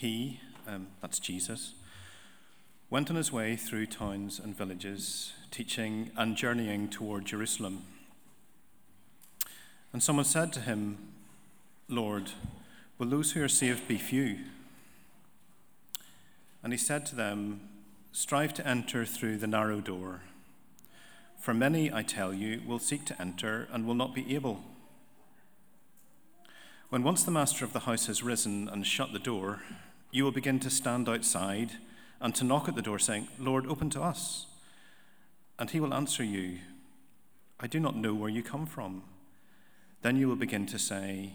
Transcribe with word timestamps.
he, 0.00 0.40
um, 0.66 0.86
that's 1.02 1.18
Jesus, 1.18 1.74
went 2.88 3.10
on 3.10 3.16
his 3.16 3.30
way 3.30 3.54
through 3.54 3.84
towns 3.84 4.38
and 4.38 4.56
villages, 4.56 5.34
teaching 5.50 6.10
and 6.16 6.38
journeying 6.38 6.88
toward 6.88 7.26
Jerusalem. 7.26 7.82
And 9.92 10.02
someone 10.02 10.24
said 10.24 10.54
to 10.54 10.60
him, 10.60 10.96
Lord, 11.86 12.30
will 12.96 13.08
those 13.08 13.32
who 13.32 13.44
are 13.44 13.48
saved 13.48 13.86
be 13.86 13.98
few? 13.98 14.38
And 16.62 16.72
he 16.72 16.78
said 16.78 17.04
to 17.06 17.14
them, 17.14 17.60
Strive 18.12 18.54
to 18.54 18.66
enter 18.66 19.04
through 19.04 19.36
the 19.36 19.46
narrow 19.46 19.82
door. 19.82 20.22
For 21.38 21.52
many, 21.52 21.92
I 21.92 22.02
tell 22.02 22.32
you, 22.32 22.62
will 22.66 22.78
seek 22.78 23.04
to 23.04 23.20
enter 23.20 23.68
and 23.70 23.86
will 23.86 23.94
not 23.94 24.14
be 24.14 24.34
able. 24.34 24.62
When 26.88 27.02
once 27.02 27.22
the 27.22 27.30
master 27.30 27.66
of 27.66 27.74
the 27.74 27.80
house 27.80 28.06
has 28.06 28.22
risen 28.22 28.66
and 28.68 28.86
shut 28.86 29.12
the 29.12 29.18
door, 29.18 29.60
you 30.10 30.24
will 30.24 30.32
begin 30.32 30.58
to 30.60 30.70
stand 30.70 31.08
outside 31.08 31.72
and 32.20 32.34
to 32.34 32.44
knock 32.44 32.68
at 32.68 32.74
the 32.74 32.82
door, 32.82 32.98
saying, 32.98 33.28
Lord, 33.38 33.66
open 33.66 33.90
to 33.90 34.02
us. 34.02 34.46
And 35.58 35.70
he 35.70 35.80
will 35.80 35.94
answer 35.94 36.24
you, 36.24 36.58
I 37.58 37.66
do 37.66 37.78
not 37.78 37.96
know 37.96 38.14
where 38.14 38.30
you 38.30 38.42
come 38.42 38.66
from. 38.66 39.02
Then 40.02 40.16
you 40.16 40.28
will 40.28 40.36
begin 40.36 40.66
to 40.66 40.78
say, 40.78 41.34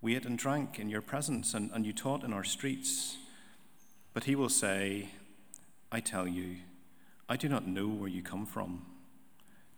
We 0.00 0.14
ate 0.14 0.26
and 0.26 0.38
drank 0.38 0.78
in 0.78 0.88
your 0.88 1.00
presence, 1.00 1.54
and, 1.54 1.70
and 1.72 1.84
you 1.86 1.92
taught 1.92 2.22
in 2.22 2.32
our 2.32 2.44
streets. 2.44 3.16
But 4.12 4.24
he 4.24 4.36
will 4.36 4.48
say, 4.48 5.08
I 5.90 6.00
tell 6.00 6.28
you, 6.28 6.56
I 7.28 7.36
do 7.36 7.48
not 7.48 7.66
know 7.66 7.88
where 7.88 8.08
you 8.08 8.22
come 8.22 8.46
from. 8.46 8.84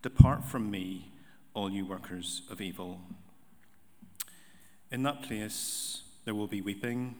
Depart 0.01 0.43
from 0.43 0.69
me, 0.69 1.11
all 1.53 1.71
you 1.71 1.85
workers 1.85 2.43
of 2.51 2.61
evil. 2.61 3.01
In 4.91 5.03
that 5.03 5.23
place 5.23 6.03
there 6.25 6.35
will 6.35 6.47
be 6.47 6.61
weeping 6.61 7.15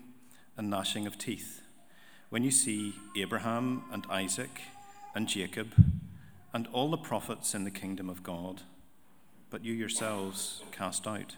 and 0.57 0.69
gnashing 0.69 1.07
of 1.07 1.17
teeth 1.17 1.61
when 2.29 2.43
you 2.43 2.51
see 2.51 2.93
Abraham 3.15 3.83
and 3.91 4.05
Isaac 4.09 4.61
and 5.15 5.27
Jacob 5.27 5.73
and 6.53 6.67
all 6.73 6.89
the 6.89 6.97
prophets 6.97 7.55
in 7.55 7.63
the 7.63 7.71
kingdom 7.71 8.09
of 8.09 8.23
God, 8.23 8.63
but 9.49 9.63
you 9.63 9.73
yourselves 9.73 10.63
cast 10.71 11.07
out. 11.07 11.35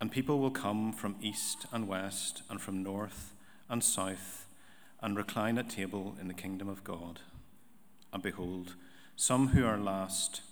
And 0.00 0.12
people 0.12 0.38
will 0.38 0.50
come 0.50 0.92
from 0.92 1.16
east 1.20 1.66
and 1.72 1.88
west 1.88 2.42
and 2.50 2.60
from 2.60 2.82
north 2.82 3.32
and 3.68 3.82
south 3.82 4.46
and 5.00 5.16
recline 5.16 5.56
at 5.58 5.70
table 5.70 6.16
in 6.20 6.28
the 6.28 6.34
kingdom 6.34 6.68
of 6.68 6.84
God. 6.84 7.20
And 8.12 8.22
behold, 8.22 8.74
some 9.16 9.48
who 9.48 9.64
are 9.64 9.78
last, 9.78 10.42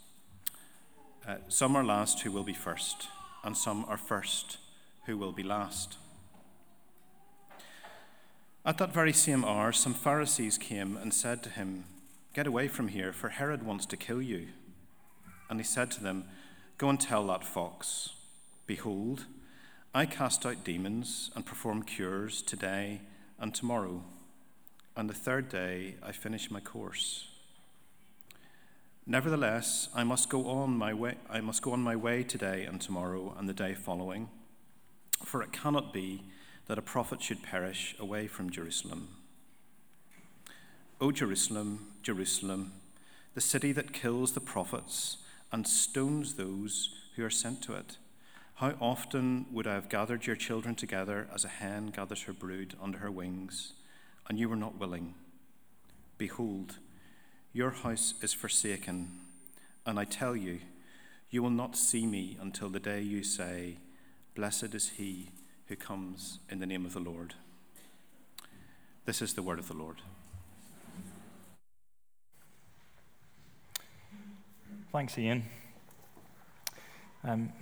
uh, 1.26 1.36
some 1.48 1.76
are 1.76 1.84
last 1.84 2.20
who 2.20 2.30
will 2.30 2.44
be 2.44 2.54
first, 2.54 3.08
and 3.44 3.56
some 3.56 3.84
are 3.88 3.96
first 3.96 4.58
who 5.06 5.18
will 5.18 5.32
be 5.32 5.42
last. 5.42 5.96
At 8.68 8.76
that 8.76 8.92
very 8.92 9.14
same 9.14 9.46
hour, 9.46 9.72
some 9.72 9.94
Pharisees 9.94 10.58
came 10.58 10.98
and 10.98 11.14
said 11.14 11.42
to 11.42 11.48
him, 11.48 11.84
Get 12.34 12.46
away 12.46 12.68
from 12.68 12.88
here, 12.88 13.14
for 13.14 13.30
Herod 13.30 13.62
wants 13.62 13.86
to 13.86 13.96
kill 13.96 14.20
you. 14.20 14.48
And 15.48 15.58
he 15.58 15.64
said 15.64 15.90
to 15.92 16.02
them, 16.02 16.26
Go 16.76 16.90
and 16.90 17.00
tell 17.00 17.26
that 17.28 17.44
fox, 17.44 18.10
Behold, 18.66 19.24
I 19.94 20.04
cast 20.04 20.44
out 20.44 20.64
demons 20.64 21.30
and 21.34 21.46
perform 21.46 21.82
cures 21.82 22.42
today 22.42 23.00
and 23.40 23.54
tomorrow, 23.54 24.04
and 24.94 25.08
the 25.08 25.14
third 25.14 25.48
day 25.48 25.94
I 26.02 26.12
finish 26.12 26.50
my 26.50 26.60
course. 26.60 27.26
Nevertheless, 29.06 29.88
I 29.94 30.04
must 30.04 30.28
go 30.28 30.46
on 30.46 30.76
my 30.76 30.92
way 30.92 31.14
I 31.30 31.40
must 31.40 31.62
go 31.62 31.72
on 31.72 31.80
my 31.80 31.96
way 31.96 32.22
today 32.22 32.66
and 32.66 32.82
tomorrow 32.82 33.34
and 33.38 33.48
the 33.48 33.54
day 33.54 33.72
following, 33.72 34.28
for 35.24 35.42
it 35.42 35.52
cannot 35.52 35.94
be 35.94 36.24
that 36.68 36.78
a 36.78 36.82
prophet 36.82 37.22
should 37.22 37.42
perish 37.42 37.96
away 37.98 38.26
from 38.26 38.50
Jerusalem. 38.50 39.08
O 41.00 41.10
Jerusalem, 41.10 41.92
Jerusalem, 42.02 42.72
the 43.34 43.40
city 43.40 43.72
that 43.72 43.92
kills 43.92 44.32
the 44.32 44.40
prophets 44.40 45.18
and 45.50 45.66
stones 45.66 46.34
those 46.34 46.94
who 47.16 47.24
are 47.24 47.30
sent 47.30 47.62
to 47.62 47.74
it. 47.74 47.96
How 48.56 48.74
often 48.80 49.46
would 49.50 49.66
I 49.66 49.74
have 49.74 49.88
gathered 49.88 50.26
your 50.26 50.36
children 50.36 50.74
together 50.74 51.28
as 51.32 51.44
a 51.44 51.48
hen 51.48 51.86
gathers 51.86 52.22
her 52.22 52.32
brood 52.32 52.74
under 52.82 52.98
her 52.98 53.10
wings, 53.10 53.72
and 54.28 54.38
you 54.38 54.48
were 54.48 54.56
not 54.56 54.78
willing? 54.78 55.14
Behold, 56.18 56.78
your 57.52 57.70
house 57.70 58.14
is 58.20 58.34
forsaken, 58.34 59.20
and 59.86 59.98
I 59.98 60.04
tell 60.04 60.36
you, 60.36 60.58
you 61.30 61.42
will 61.42 61.50
not 61.50 61.76
see 61.76 62.06
me 62.06 62.36
until 62.40 62.68
the 62.68 62.80
day 62.80 63.00
you 63.00 63.22
say, 63.22 63.76
Blessed 64.34 64.74
is 64.74 64.90
he 64.90 65.30
who 65.68 65.76
comes 65.76 66.38
in 66.48 66.60
the 66.60 66.66
name 66.66 66.86
of 66.86 66.94
the 66.94 67.00
Lord. 67.00 67.34
This 69.04 69.20
is 69.20 69.34
the 69.34 69.42
word 69.42 69.58
of 69.58 69.68
the 69.68 69.74
Lord. 69.74 69.96
Thanks, 74.92 75.18
Ian. 75.18 75.44
Um, 77.22 77.52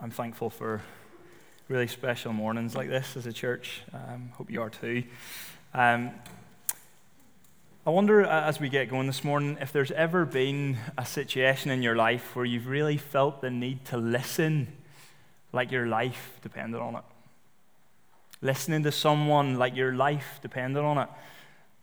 I'm 0.00 0.12
thankful 0.12 0.48
for 0.48 0.80
really 1.66 1.88
special 1.88 2.32
mornings 2.32 2.76
like 2.76 2.88
this 2.88 3.16
as 3.16 3.26
a 3.26 3.32
church. 3.32 3.82
Um, 3.92 4.30
hope 4.34 4.48
you 4.48 4.62
are 4.62 4.70
too. 4.70 5.02
Um, 5.74 6.12
I 7.84 7.90
wonder, 7.90 8.22
as 8.22 8.60
we 8.60 8.68
get 8.68 8.88
going 8.88 9.08
this 9.08 9.24
morning, 9.24 9.58
if 9.60 9.72
there's 9.72 9.90
ever 9.90 10.24
been 10.24 10.76
a 10.96 11.04
situation 11.04 11.72
in 11.72 11.82
your 11.82 11.96
life 11.96 12.36
where 12.36 12.44
you've 12.44 12.68
really 12.68 12.96
felt 12.96 13.40
the 13.40 13.50
need 13.50 13.84
to 13.86 13.96
listen 13.96 14.68
like 15.52 15.72
your 15.72 15.86
life 15.86 16.38
depended 16.42 16.80
on 16.80 16.94
it 16.94 17.04
listening 18.42 18.82
to 18.82 18.92
someone 18.92 19.58
like 19.58 19.74
your 19.74 19.94
life 19.94 20.38
depended 20.42 20.82
on 20.82 20.98
it. 20.98 21.08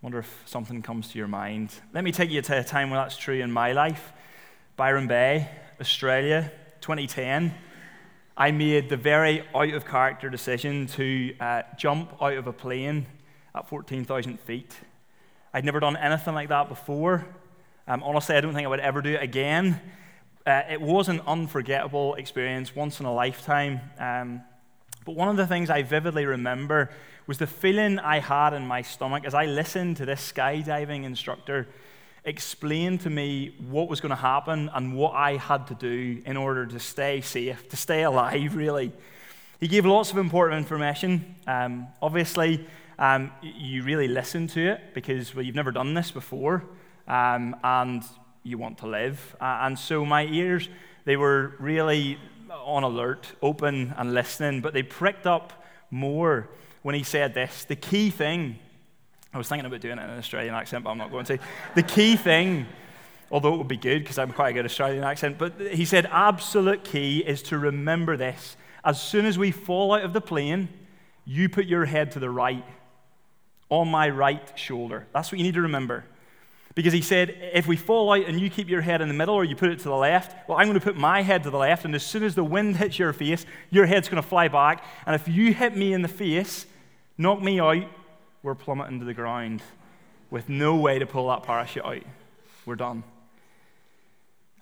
Wonder 0.01 0.19
if 0.19 0.43
something 0.45 0.81
comes 0.81 1.09
to 1.09 1.17
your 1.17 1.27
mind. 1.27 1.73
Let 1.93 2.03
me 2.03 2.11
take 2.11 2.29
you 2.29 2.41
to 2.41 2.59
a 2.59 2.63
time 2.63 2.89
when 2.89 2.99
that's 2.99 3.17
true 3.17 3.39
in 3.39 3.51
my 3.51 3.71
life. 3.71 4.13
Byron 4.75 5.07
Bay, 5.07 5.49
Australia, 5.79 6.51
2010. 6.81 7.53
I 8.35 8.51
made 8.51 8.89
the 8.89 8.97
very 8.97 9.47
out 9.55 9.73
of 9.73 9.85
character 9.85 10.29
decision 10.29 10.87
to 10.87 11.35
uh, 11.39 11.61
jump 11.77 12.21
out 12.21 12.33
of 12.33 12.47
a 12.47 12.53
plane 12.53 13.05
at 13.55 13.69
14,000 13.69 14.39
feet. 14.39 14.75
I'd 15.53 15.65
never 15.65 15.79
done 15.79 15.95
anything 15.95 16.33
like 16.33 16.49
that 16.49 16.67
before. 16.67 17.25
Um, 17.87 18.01
honestly, 18.03 18.35
I 18.35 18.41
don't 18.41 18.53
think 18.53 18.65
I 18.65 18.69
would 18.69 18.79
ever 18.79 19.01
do 19.01 19.13
it 19.13 19.21
again. 19.21 19.79
Uh, 20.45 20.63
it 20.69 20.81
was 20.81 21.09
an 21.09 21.21
unforgettable 21.27 22.15
experience, 22.15 22.75
once 22.75 22.99
in 22.99 23.05
a 23.05 23.13
lifetime. 23.13 23.79
Um, 23.99 24.41
but 25.05 25.15
one 25.15 25.27
of 25.27 25.37
the 25.37 25.47
things 25.47 25.69
I 25.69 25.81
vividly 25.83 26.25
remember 26.25 26.89
was 27.27 27.37
the 27.37 27.47
feeling 27.47 27.99
I 27.99 28.19
had 28.19 28.53
in 28.53 28.67
my 28.67 28.81
stomach 28.81 29.25
as 29.25 29.33
I 29.33 29.45
listened 29.45 29.97
to 29.97 30.05
this 30.05 30.31
skydiving 30.31 31.03
instructor 31.03 31.67
explain 32.25 32.97
to 32.99 33.09
me 33.09 33.53
what 33.69 33.89
was 33.89 33.99
going 33.99 34.11
to 34.11 34.15
happen 34.15 34.69
and 34.73 34.95
what 34.95 35.13
I 35.13 35.37
had 35.37 35.67
to 35.67 35.75
do 35.75 36.21
in 36.25 36.37
order 36.37 36.65
to 36.65 36.79
stay 36.79 37.21
safe, 37.21 37.67
to 37.69 37.77
stay 37.77 38.03
alive, 38.03 38.55
really. 38.55 38.93
He 39.59 39.67
gave 39.67 39.85
lots 39.85 40.11
of 40.11 40.17
important 40.17 40.57
information. 40.59 41.35
Um, 41.47 41.87
obviously, 42.01 42.65
um, 42.97 43.31
you 43.41 43.83
really 43.83 44.07
listen 44.07 44.47
to 44.47 44.71
it 44.71 44.93
because 44.93 45.35
well, 45.35 45.43
you've 45.43 45.55
never 45.55 45.71
done 45.71 45.93
this 45.93 46.11
before 46.11 46.63
um, 47.07 47.55
and 47.63 48.03
you 48.43 48.57
want 48.57 48.77
to 48.79 48.87
live. 48.87 49.35
Uh, 49.41 49.59
and 49.61 49.77
so 49.77 50.05
my 50.05 50.25
ears, 50.25 50.69
they 51.05 51.17
were 51.17 51.55
really 51.59 52.17
on 52.53 52.83
alert, 52.83 53.27
open 53.41 53.93
and 53.97 54.13
listening, 54.13 54.61
but 54.61 54.73
they 54.73 54.83
pricked 54.83 55.25
up 55.25 55.63
more 55.89 56.49
when 56.81 56.95
he 56.95 57.03
said 57.03 57.33
this. 57.33 57.65
The 57.65 57.75
key 57.75 58.09
thing, 58.09 58.59
I 59.33 59.37
was 59.37 59.47
thinking 59.47 59.65
about 59.65 59.81
doing 59.81 59.97
it 59.97 60.03
in 60.03 60.09
an 60.09 60.17
Australian 60.17 60.53
accent, 60.53 60.83
but 60.83 60.91
I'm 60.91 60.97
not 60.97 61.11
going 61.11 61.25
to. 61.25 61.39
The 61.75 61.83
key 61.83 62.15
thing, 62.15 62.67
although 63.31 63.53
it 63.53 63.57
would 63.57 63.67
be 63.67 63.77
good 63.77 64.03
because 64.03 64.17
I'm 64.17 64.31
quite 64.31 64.49
a 64.49 64.53
good 64.53 64.65
Australian 64.65 65.03
accent, 65.03 65.37
but 65.37 65.59
he 65.59 65.85
said, 65.85 66.07
absolute 66.11 66.83
key 66.83 67.19
is 67.19 67.41
to 67.43 67.57
remember 67.57 68.17
this. 68.17 68.55
As 68.83 69.01
soon 69.01 69.25
as 69.25 69.37
we 69.37 69.51
fall 69.51 69.93
out 69.93 70.03
of 70.03 70.13
the 70.13 70.21
plane, 70.21 70.69
you 71.25 71.49
put 71.49 71.65
your 71.65 71.85
head 71.85 72.11
to 72.11 72.19
the 72.19 72.29
right, 72.29 72.65
on 73.69 73.87
my 73.87 74.09
right 74.09 74.51
shoulder. 74.59 75.07
That's 75.13 75.31
what 75.31 75.39
you 75.39 75.45
need 75.45 75.55
to 75.55 75.61
remember. 75.61 76.05
Because 76.75 76.93
he 76.93 77.01
said, 77.01 77.37
if 77.53 77.67
we 77.67 77.75
fall 77.75 78.11
out 78.13 78.25
and 78.25 78.39
you 78.39 78.49
keep 78.49 78.67
your 78.67 78.81
head 78.81 79.01
in 79.01 79.07
the 79.07 79.13
middle 79.13 79.35
or 79.35 79.43
you 79.43 79.55
put 79.55 79.69
it 79.69 79.77
to 79.79 79.89
the 79.89 79.95
left, 79.95 80.35
well, 80.47 80.57
I'm 80.57 80.67
going 80.67 80.79
to 80.79 80.83
put 80.83 80.97
my 80.97 81.21
head 81.21 81.43
to 81.43 81.51
the 81.51 81.57
left, 81.57 81.85
and 81.85 81.93
as 81.93 82.03
soon 82.03 82.23
as 82.23 82.33
the 82.33 82.43
wind 82.43 82.77
hits 82.77 82.97
your 82.97 83.13
face, 83.13 83.45
your 83.69 83.85
head's 83.85 84.09
going 84.09 84.21
to 84.21 84.27
fly 84.27 84.47
back. 84.47 84.83
And 85.05 85.15
if 85.15 85.27
you 85.27 85.53
hit 85.53 85.77
me 85.77 85.93
in 85.93 86.01
the 86.01 86.07
face, 86.07 86.65
knock 87.17 87.41
me 87.41 87.59
out, 87.59 87.85
we're 88.41 88.55
plummeting 88.55 88.99
to 88.99 89.05
the 89.05 89.13
ground 89.13 89.61
with 90.31 90.49
no 90.49 90.75
way 90.75 90.97
to 90.97 91.05
pull 91.05 91.29
that 91.29 91.43
parachute 91.43 91.85
out. 91.85 92.03
We're 92.65 92.75
done. 92.75 93.03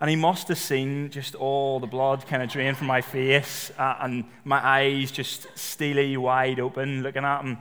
And 0.01 0.09
he 0.09 0.15
must 0.15 0.47
have 0.49 0.57
seen 0.57 1.11
just 1.11 1.35
all 1.35 1.79
the 1.79 1.87
blood 1.87 2.25
kind 2.27 2.41
of 2.43 2.49
drain 2.49 2.73
from 2.73 2.87
my 2.87 3.01
face 3.01 3.71
uh, 3.77 3.97
and 4.01 4.25
my 4.43 4.57
eyes 4.57 5.11
just 5.11 5.47
steely 5.55 6.17
wide 6.17 6.59
open 6.59 7.03
looking 7.03 7.23
at 7.23 7.41
him. 7.41 7.59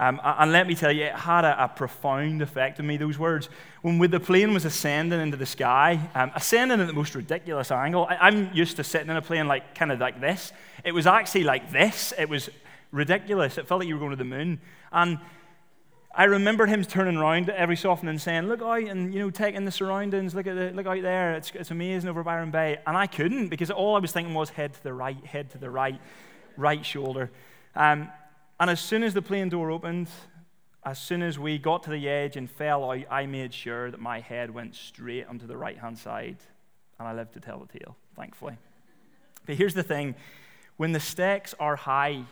Um, 0.00 0.18
and 0.24 0.50
let 0.50 0.66
me 0.66 0.74
tell 0.74 0.90
you, 0.90 1.04
it 1.04 1.12
had 1.12 1.44
a, 1.44 1.64
a, 1.64 1.68
profound 1.68 2.40
effect 2.40 2.80
on 2.80 2.86
me, 2.86 2.96
those 2.96 3.18
words. 3.18 3.50
When 3.82 4.00
the 4.10 4.18
plane 4.18 4.54
was 4.54 4.64
ascending 4.64 5.20
into 5.20 5.36
the 5.36 5.44
sky, 5.44 6.00
um, 6.14 6.32
ascending 6.34 6.80
at 6.80 6.86
the 6.86 6.94
most 6.94 7.14
ridiculous 7.14 7.70
angle, 7.70 8.06
I, 8.08 8.16
I'm 8.16 8.50
used 8.54 8.76
to 8.76 8.84
sitting 8.84 9.10
in 9.10 9.18
a 9.18 9.20
plane 9.20 9.46
like 9.46 9.74
kind 9.74 9.92
of 9.92 10.00
like 10.00 10.18
this. 10.18 10.54
It 10.84 10.92
was 10.92 11.06
actually 11.06 11.44
like 11.44 11.70
this. 11.70 12.14
It 12.18 12.30
was 12.30 12.48
ridiculous. 12.92 13.58
It 13.58 13.68
felt 13.68 13.80
like 13.80 13.88
you 13.88 13.94
were 13.94 13.98
going 14.00 14.12
to 14.12 14.16
the 14.16 14.24
moon. 14.24 14.62
And 14.90 15.18
I 16.14 16.24
remember 16.24 16.64
him 16.64 16.82
turning 16.82 17.18
around 17.18 17.50
every 17.50 17.76
so 17.76 17.90
often 17.90 18.08
and 18.08 18.18
saying, 18.18 18.48
Look 18.48 18.62
out 18.62 18.80
and 18.80 19.12
you 19.12 19.20
know, 19.20 19.28
taking 19.28 19.66
the 19.66 19.70
surroundings, 19.70 20.34
look 20.34 20.46
at 20.46 20.54
the, 20.54 20.70
look 20.70 20.86
out 20.86 21.02
there, 21.02 21.34
it's, 21.34 21.52
it's 21.54 21.72
amazing 21.72 22.08
over 22.08 22.22
Byron 22.22 22.50
Bay. 22.50 22.78
And 22.86 22.96
I 22.96 23.06
couldn't 23.06 23.48
because 23.48 23.70
all 23.70 23.96
I 23.96 23.98
was 23.98 24.12
thinking 24.12 24.32
was 24.32 24.48
head 24.48 24.72
to 24.72 24.82
the 24.82 24.94
right, 24.94 25.22
head 25.26 25.50
to 25.50 25.58
the 25.58 25.68
right, 25.68 26.00
right 26.56 26.86
shoulder. 26.86 27.30
Um, 27.76 28.08
and 28.60 28.68
as 28.68 28.78
soon 28.78 29.02
as 29.02 29.14
the 29.14 29.22
plane 29.22 29.48
door 29.48 29.70
opened, 29.70 30.08
as 30.84 30.98
soon 30.98 31.22
as 31.22 31.38
we 31.38 31.58
got 31.58 31.82
to 31.84 31.90
the 31.90 32.08
edge 32.08 32.36
and 32.36 32.50
fell 32.50 32.90
out, 32.90 33.04
I 33.10 33.24
made 33.24 33.54
sure 33.54 33.90
that 33.90 34.00
my 34.00 34.20
head 34.20 34.50
went 34.50 34.74
straight 34.74 35.26
onto 35.26 35.46
the 35.46 35.56
right 35.56 35.78
hand 35.78 35.98
side. 35.98 36.36
And 36.98 37.08
I 37.08 37.14
lived 37.14 37.32
to 37.34 37.40
tell 37.40 37.58
the 37.58 37.78
tale, 37.78 37.96
thankfully. 38.16 38.58
But 39.46 39.54
here's 39.54 39.72
the 39.72 39.82
thing 39.82 40.14
when 40.76 40.92
the 40.92 41.00
stakes 41.00 41.54
are 41.58 41.74
high, 41.74 42.24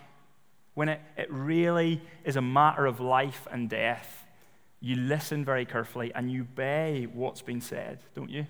when 0.75 0.91
it, 0.91 1.01
it 1.17 1.31
really 1.33 2.03
is 2.25 2.37
a 2.37 2.43
matter 2.43 2.85
of 2.85 3.01
life 3.01 3.49
and 3.51 3.69
death, 3.69 4.27
you 4.81 4.97
listen 4.97 5.45
very 5.45 5.65
carefully 5.65 6.13
and 6.15 6.31
you 6.31 6.43
obey 6.43 7.09
what's 7.13 7.41
been 7.41 7.63
said, 7.63 8.01
don't 8.15 8.31
you? 8.31 8.47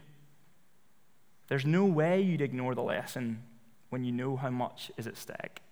There's 1.46 1.64
no 1.64 1.84
way 1.84 2.20
you'd 2.20 2.42
ignore 2.42 2.74
the 2.74 2.82
lesson 2.82 3.42
when 3.88 4.04
you 4.04 4.12
know 4.12 4.36
how 4.36 4.50
much 4.50 4.90
is 4.96 5.06
at 5.06 5.16
stake. 5.16 5.62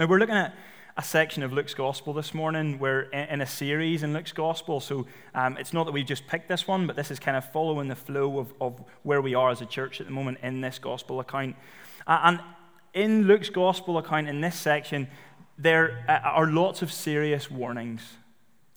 Now, 0.00 0.06
we're 0.06 0.18
looking 0.18 0.34
at 0.34 0.54
a 0.96 1.02
section 1.02 1.42
of 1.42 1.52
Luke's 1.52 1.74
Gospel 1.74 2.14
this 2.14 2.32
morning. 2.32 2.78
We're 2.78 3.02
in 3.02 3.42
a 3.42 3.46
series 3.46 4.02
in 4.02 4.14
Luke's 4.14 4.32
Gospel, 4.32 4.80
so 4.80 5.06
um, 5.34 5.58
it's 5.58 5.74
not 5.74 5.84
that 5.84 5.92
we've 5.92 6.06
just 6.06 6.26
picked 6.26 6.48
this 6.48 6.66
one, 6.66 6.86
but 6.86 6.96
this 6.96 7.10
is 7.10 7.18
kind 7.18 7.36
of 7.36 7.44
following 7.52 7.88
the 7.88 7.94
flow 7.94 8.38
of, 8.38 8.54
of 8.62 8.82
where 9.02 9.20
we 9.20 9.34
are 9.34 9.50
as 9.50 9.60
a 9.60 9.66
church 9.66 10.00
at 10.00 10.06
the 10.06 10.10
moment 10.10 10.38
in 10.42 10.62
this 10.62 10.78
Gospel 10.78 11.20
account. 11.20 11.54
Uh, 12.06 12.18
and 12.24 12.40
in 12.94 13.26
Luke's 13.26 13.50
gospel 13.50 13.98
account, 13.98 14.26
in 14.26 14.40
this 14.40 14.56
section, 14.56 15.06
there 15.58 16.02
uh, 16.08 16.12
are 16.26 16.46
lots 16.46 16.80
of 16.80 16.90
serious 16.90 17.50
warnings. 17.50 18.00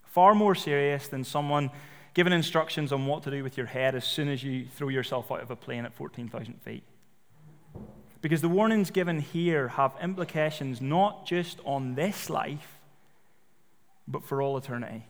Far 0.03 0.35
more 0.35 0.55
serious 0.55 1.07
than 1.07 1.23
someone 1.23 1.71
giving 2.13 2.33
instructions 2.33 2.91
on 2.91 3.05
what 3.05 3.23
to 3.23 3.31
do 3.31 3.43
with 3.43 3.55
your 3.55 3.67
head 3.67 3.95
as 3.95 4.03
soon 4.03 4.27
as 4.27 4.43
you 4.43 4.65
throw 4.75 4.89
yourself 4.89 5.31
out 5.31 5.39
of 5.39 5.49
a 5.51 5.55
plane 5.55 5.85
at 5.85 5.93
14,000 5.93 6.61
feet. 6.63 6.83
Because 8.23 8.41
the 8.41 8.49
warnings 8.49 8.89
given 8.89 9.19
here 9.19 9.67
have 9.67 9.93
implications 10.01 10.81
not 10.81 11.27
just 11.27 11.59
on 11.63 11.93
this 11.93 12.27
life, 12.27 12.79
but 14.07 14.23
for 14.23 14.41
all 14.41 14.57
eternity. 14.57 15.05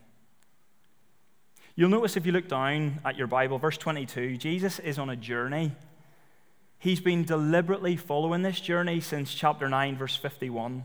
You'll 1.78 1.90
notice 1.90 2.18
if 2.18 2.26
you 2.26 2.34
look 2.34 2.50
down 2.50 3.00
at 3.06 3.16
your 3.16 3.28
Bible, 3.28 3.58
verse 3.58 3.78
22, 3.78 4.36
Jesus 4.36 4.80
is 4.80 5.00
on 5.00 5.10
a 5.10 5.16
journey 5.16 5.72
He's 6.84 7.00
been 7.00 7.24
deliberately 7.24 7.96
following 7.96 8.42
this 8.42 8.60
journey 8.60 9.00
since 9.00 9.34
chapter 9.34 9.70
9, 9.70 9.96
verse 9.96 10.18
51. 10.18 10.84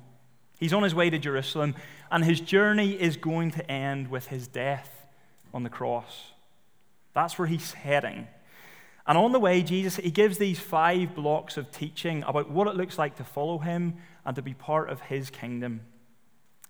He's 0.60 0.72
on 0.72 0.84
his 0.84 0.94
way 0.94 1.10
to 1.10 1.18
Jerusalem, 1.18 1.74
and 2.08 2.24
his 2.24 2.38
journey 2.38 2.92
is 2.92 3.16
going 3.16 3.50
to 3.50 3.68
end 3.68 4.08
with 4.08 4.28
his 4.28 4.46
death 4.46 4.88
on 5.52 5.64
the 5.64 5.68
cross. 5.68 6.30
That's 7.14 7.36
where 7.36 7.48
he's 7.48 7.72
heading. 7.72 8.28
And 9.08 9.16
on 9.16 9.32
the 9.32 9.40
way, 9.40 9.62
Jesus, 9.62 9.96
he 9.96 10.10
gives 10.10 10.36
these 10.36 10.60
five 10.60 11.14
blocks 11.14 11.56
of 11.56 11.72
teaching 11.72 12.22
about 12.24 12.50
what 12.50 12.68
it 12.68 12.76
looks 12.76 12.98
like 12.98 13.16
to 13.16 13.24
follow 13.24 13.56
him 13.56 13.96
and 14.26 14.36
to 14.36 14.42
be 14.42 14.52
part 14.52 14.90
of 14.90 15.00
his 15.00 15.30
kingdom. 15.30 15.80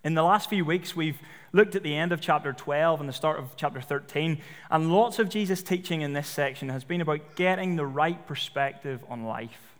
In 0.05 0.13
the 0.13 0.23
last 0.23 0.49
few 0.49 0.63
weeks, 0.63 0.95
we've 0.95 1.19
looked 1.51 1.75
at 1.75 1.83
the 1.83 1.93
end 1.93 2.13
of 2.13 2.21
chapter 2.21 2.53
12 2.53 3.01
and 3.01 3.09
the 3.09 3.13
start 3.13 3.39
of 3.39 3.57
chapter 3.57 3.81
13, 3.81 4.41
and 4.71 4.93
lots 4.93 5.19
of 5.19 5.27
Jesus' 5.27 5.61
teaching 5.61 5.99
in 5.99 6.13
this 6.13 6.29
section 6.29 6.69
has 6.69 6.85
been 6.85 7.01
about 7.01 7.35
getting 7.35 7.75
the 7.75 7.85
right 7.85 8.25
perspective 8.25 9.03
on 9.09 9.25
life. 9.25 9.75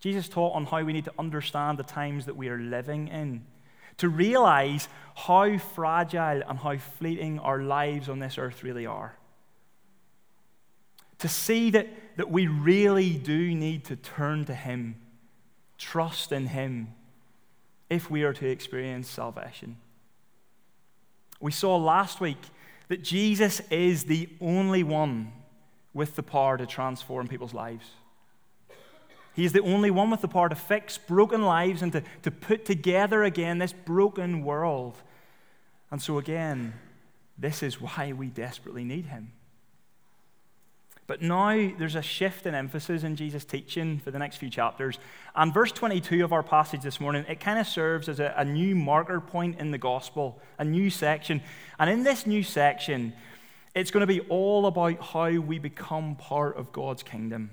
Jesus 0.00 0.28
taught 0.28 0.54
on 0.54 0.66
how 0.66 0.84
we 0.84 0.92
need 0.92 1.06
to 1.06 1.14
understand 1.18 1.76
the 1.76 1.82
times 1.82 2.26
that 2.26 2.36
we 2.36 2.48
are 2.48 2.58
living 2.58 3.08
in, 3.08 3.44
to 3.96 4.08
realize 4.08 4.88
how 5.16 5.58
fragile 5.58 6.42
and 6.48 6.60
how 6.60 6.76
fleeting 6.76 7.40
our 7.40 7.62
lives 7.62 8.08
on 8.08 8.20
this 8.20 8.38
earth 8.38 8.62
really 8.62 8.86
are. 8.86 9.16
To 11.20 11.28
see 11.28 11.70
that, 11.70 11.88
that 12.16 12.30
we 12.30 12.46
really 12.46 13.14
do 13.14 13.54
need 13.54 13.84
to 13.86 13.96
turn 13.96 14.44
to 14.46 14.54
Him, 14.54 14.96
trust 15.78 16.32
in 16.32 16.48
Him, 16.48 16.94
if 17.88 18.10
we 18.10 18.22
are 18.24 18.32
to 18.32 18.46
experience 18.46 19.08
salvation. 19.08 19.76
We 21.40 21.52
saw 21.52 21.76
last 21.76 22.20
week 22.20 22.38
that 22.88 23.02
Jesus 23.02 23.60
is 23.70 24.04
the 24.04 24.28
only 24.40 24.82
one 24.82 25.32
with 25.94 26.16
the 26.16 26.22
power 26.22 26.56
to 26.58 26.66
transform 26.66 27.28
people's 27.28 27.54
lives. 27.54 27.90
He 29.34 29.44
is 29.44 29.52
the 29.52 29.60
only 29.60 29.90
one 29.90 30.10
with 30.10 30.22
the 30.22 30.28
power 30.28 30.48
to 30.48 30.54
fix 30.54 30.96
broken 30.96 31.42
lives 31.42 31.82
and 31.82 31.92
to, 31.92 32.02
to 32.22 32.30
put 32.30 32.64
together 32.64 33.22
again 33.22 33.58
this 33.58 33.72
broken 33.72 34.42
world. 34.42 34.96
And 35.90 36.00
so, 36.00 36.18
again, 36.18 36.72
this 37.36 37.62
is 37.62 37.80
why 37.80 38.12
we 38.12 38.28
desperately 38.28 38.82
need 38.82 39.06
him. 39.06 39.32
But 41.06 41.22
now 41.22 41.70
there's 41.78 41.94
a 41.94 42.02
shift 42.02 42.46
in 42.46 42.54
emphasis 42.54 43.04
in 43.04 43.14
Jesus' 43.14 43.44
teaching 43.44 43.98
for 43.98 44.10
the 44.10 44.18
next 44.18 44.38
few 44.38 44.50
chapters. 44.50 44.98
And 45.36 45.54
verse 45.54 45.70
22 45.70 46.24
of 46.24 46.32
our 46.32 46.42
passage 46.42 46.82
this 46.82 47.00
morning, 47.00 47.24
it 47.28 47.38
kind 47.38 47.60
of 47.60 47.66
serves 47.66 48.08
as 48.08 48.18
a, 48.18 48.34
a, 48.36 48.44
new 48.44 48.74
marker 48.74 49.20
point 49.20 49.60
in 49.60 49.70
the 49.70 49.78
gospel, 49.78 50.40
a 50.58 50.64
new 50.64 50.90
section. 50.90 51.42
And 51.78 51.88
in 51.88 52.02
this 52.02 52.26
new 52.26 52.42
section, 52.42 53.12
it's 53.74 53.92
going 53.92 54.00
to 54.00 54.06
be 54.06 54.20
all 54.28 54.66
about 54.66 55.00
how 55.00 55.30
we 55.30 55.60
become 55.60 56.16
part 56.16 56.56
of 56.56 56.72
God's 56.72 57.04
kingdom. 57.04 57.50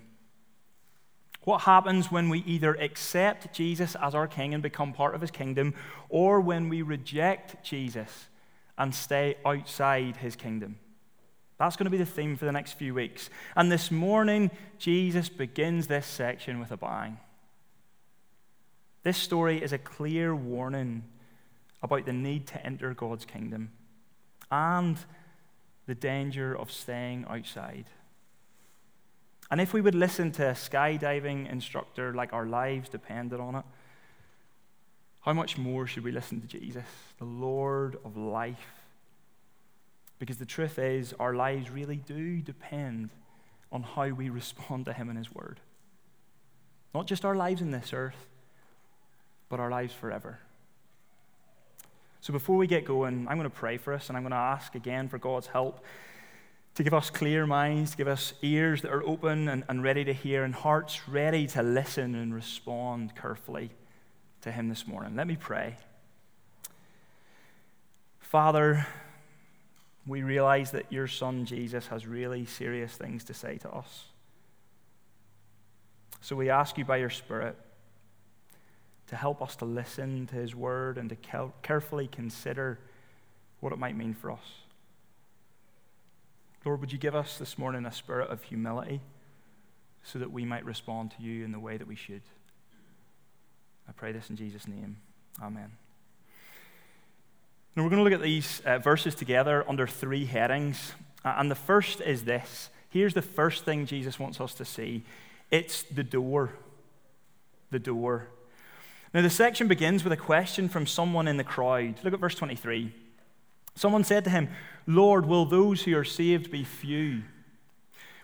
What 1.44 1.61
happens 1.61 2.11
when 2.11 2.29
we 2.29 2.39
either 2.39 2.73
accept 2.73 3.53
Jesus 3.53 3.95
as 4.01 4.15
our 4.15 4.27
king 4.27 4.53
and 4.53 4.63
become 4.63 4.94
part 4.94 5.13
of 5.13 5.21
his 5.21 5.31
kingdom, 5.31 5.75
or 6.09 6.39
when 6.39 6.69
we 6.69 6.81
reject 6.81 7.63
Jesus 7.63 8.27
and 8.77 8.95
stay 8.95 9.35
outside 9.45 10.17
his 10.17 10.35
kingdom? 10.35 10.77
That's 11.63 11.77
going 11.77 11.86
to 11.86 11.92
be 11.92 11.98
the 11.98 12.06
theme 12.06 12.36
for 12.36 12.44
the 12.44 12.51
next 12.51 12.74
few 12.74 12.94
weeks. 12.94 13.30
And 13.56 13.71
this 13.71 13.89
morning, 13.89 14.51
Jesus 14.80 15.30
begins 15.30 15.88
this 15.88 16.06
section 16.06 16.60
with 16.60 16.71
a 16.71 16.77
bang. 16.77 17.19
This 19.04 19.18
story 19.18 19.63
is 19.63 19.71
a 19.71 19.77
clear 19.77 20.36
warning 20.36 21.06
about 21.81 22.06
the 22.06 22.12
need 22.12 22.48
to 22.48 22.65
enter 22.65 22.94
God's 22.94 23.24
kingdom 23.24 23.71
and 24.51 24.98
the 25.88 25.95
danger 25.95 26.54
of 26.54 26.69
staying 26.69 27.25
outside. 27.30 27.86
And 29.50 29.62
if 29.62 29.71
we 29.71 29.80
would 29.80 29.95
listen 29.95 30.33
to 30.33 30.50
a 30.50 30.54
skydiving 30.54 31.50
instructor 31.50 32.13
like 32.13 32.33
our 32.33 32.45
lives 32.45 32.89
depended 32.89 33.39
on 33.39 33.56
it, 33.56 33.65
how 35.21 35.31
much 35.31 35.57
more 35.57 35.88
should 35.88 36.04
we 36.04 36.12
listen 36.12 36.42
to 36.42 36.48
Jesus, 36.48 36.83
the 37.19 37.25
Lord 37.25 37.96
of 38.03 38.17
life? 38.17 38.82
Because 40.24 40.38
the 40.38 40.46
truth 40.46 40.80
is, 40.80 41.13
our 41.20 41.34
lives 41.34 41.70
really 41.70 41.98
do 41.98 42.39
depend 42.39 43.10
on 43.74 43.84
how 43.84 44.08
we 44.08 44.30
respond 44.30 44.86
to 44.86 44.94
Him 44.94 45.10
and 45.10 45.18
His 45.18 45.30
Word. 45.36 45.60
Not 46.96 47.08
just 47.08 47.25
our 47.25 47.36
lives 47.36 47.62
in 47.62 47.72
this 47.72 47.92
earth, 47.92 48.30
but 49.50 49.60
our 49.60 49.70
lives 49.70 49.94
forever. 49.94 50.39
So 52.22 52.32
before 52.32 52.56
we 52.56 52.68
get 52.68 52.86
going, 52.86 53.27
I'm 53.27 53.38
going 53.38 53.50
to 53.50 53.53
pray 53.53 53.75
for 53.75 53.92
us 53.92 54.08
and 54.08 54.15
I'm 54.15 54.24
going 54.24 54.32
to 54.32 54.38
ask 54.38 54.75
again 54.75 55.10
for 55.10 55.18
God's 55.18 55.48
help 55.48 55.84
to 56.75 56.84
give 56.84 56.94
us 56.94 57.10
clear 57.10 57.46
minds, 57.46 57.92
to 57.92 57.98
give 57.98 58.08
us 58.08 58.34
ears 58.42 58.82
that 58.84 58.92
are 58.94 59.03
open 59.03 59.50
and, 59.50 59.65
and 59.68 59.84
ready 59.84 60.06
to 60.06 60.13
hear, 60.13 60.46
and 60.46 60.56
hearts 60.56 61.10
ready 61.10 61.48
to 61.48 61.62
listen 61.62 62.15
and 62.15 62.34
respond 62.34 63.13
carefully 63.13 63.72
to 64.39 64.53
Him 64.53 64.70
this 64.70 64.88
morning. 64.88 65.18
Let 65.18 65.27
me 65.27 65.36
pray. 65.36 65.75
Father, 68.22 68.88
we 70.05 70.22
realize 70.22 70.72
that 70.72 70.91
your 70.91 71.07
son 71.07 71.45
Jesus 71.45 71.88
has 71.88 72.05
really 72.05 72.45
serious 72.45 72.95
things 72.95 73.24
to 73.25 73.33
say 73.33 73.57
to 73.60 73.69
us. 73.69 74.05
So 76.22 76.36
we 76.36 76.50
ask 76.50 76.77
you 76.77 76.86
by 76.86 76.98
your 76.98 77.10
Spirit 77.10 77.57
to 79.07 79.15
help 79.15 79.41
us 79.41 79.55
to 79.57 79.65
listen 79.65 80.27
to 80.27 80.36
his 80.36 80.55
word 80.55 80.98
and 80.98 81.10
to 81.10 81.17
carefully 81.62 82.07
consider 82.07 82.79
what 83.60 83.74
it 83.74 83.79
might 83.79 83.95
mean 83.95 84.13
for 84.13 84.31
us. 84.31 84.63
Lord, 86.65 86.79
would 86.79 86.91
you 86.91 86.98
give 86.98 87.15
us 87.15 87.38
this 87.38 87.57
morning 87.57 87.86
a 87.86 87.91
spirit 87.91 88.29
of 88.29 88.41
humility 88.43 89.01
so 90.01 90.19
that 90.19 90.31
we 90.31 90.45
might 90.45 90.65
respond 90.65 91.12
to 91.12 91.24
you 91.24 91.43
in 91.43 91.51
the 91.51 91.60
way 91.60 91.77
that 91.77 91.88
we 91.88 91.95
should? 91.95 92.22
I 93.88 93.91
pray 93.91 94.13
this 94.13 94.29
in 94.29 94.38
Jesus' 94.38 94.67
name. 94.67 94.98
Amen. 95.41 95.74
Now, 97.75 97.84
we're 97.84 97.89
going 97.89 98.00
to 98.00 98.03
look 98.03 98.13
at 98.13 98.22
these 98.22 98.62
uh, 98.65 98.77
verses 98.77 99.15
together 99.15 99.68
under 99.68 99.88
three 99.88 100.25
headings. 100.25 100.94
Uh, 101.25 101.36
and 101.38 101.50
the 101.50 101.56
first 101.56 102.01
is 102.01 102.24
this. 102.24 102.70
Here's 102.89 103.15
the 103.15 103.22
first 103.24 103.65
thing 103.65 103.88
Jesus 103.88 104.20
wants 104.20 104.39
us 104.39 104.53
to 104.56 104.65
see 104.65 105.03
it's 105.50 105.84
the 105.84 106.03
door. 106.03 106.51
The 107.72 107.80
door. 107.80 108.27
Now, 109.13 109.22
the 109.22 109.30
section 109.30 109.68
begins 109.68 110.03
with 110.03 110.13
a 110.13 110.18
question 110.18 110.70
from 110.70 110.86
someone 110.86 111.27
in 111.27 111.38
the 111.38 111.44
crowd. 111.44 111.96
Look 112.03 112.13
at 112.13 112.20
verse 112.20 112.36
23. 112.36 112.94
Someone 113.75 114.03
said 114.03 114.24
to 114.25 114.30
him, 114.30 114.50
Lord, 114.86 115.25
will 115.25 115.46
those 115.46 115.84
who 115.84 115.98
are 115.98 116.03
saved 116.03 116.51
be 116.51 116.63
few? 116.63 117.24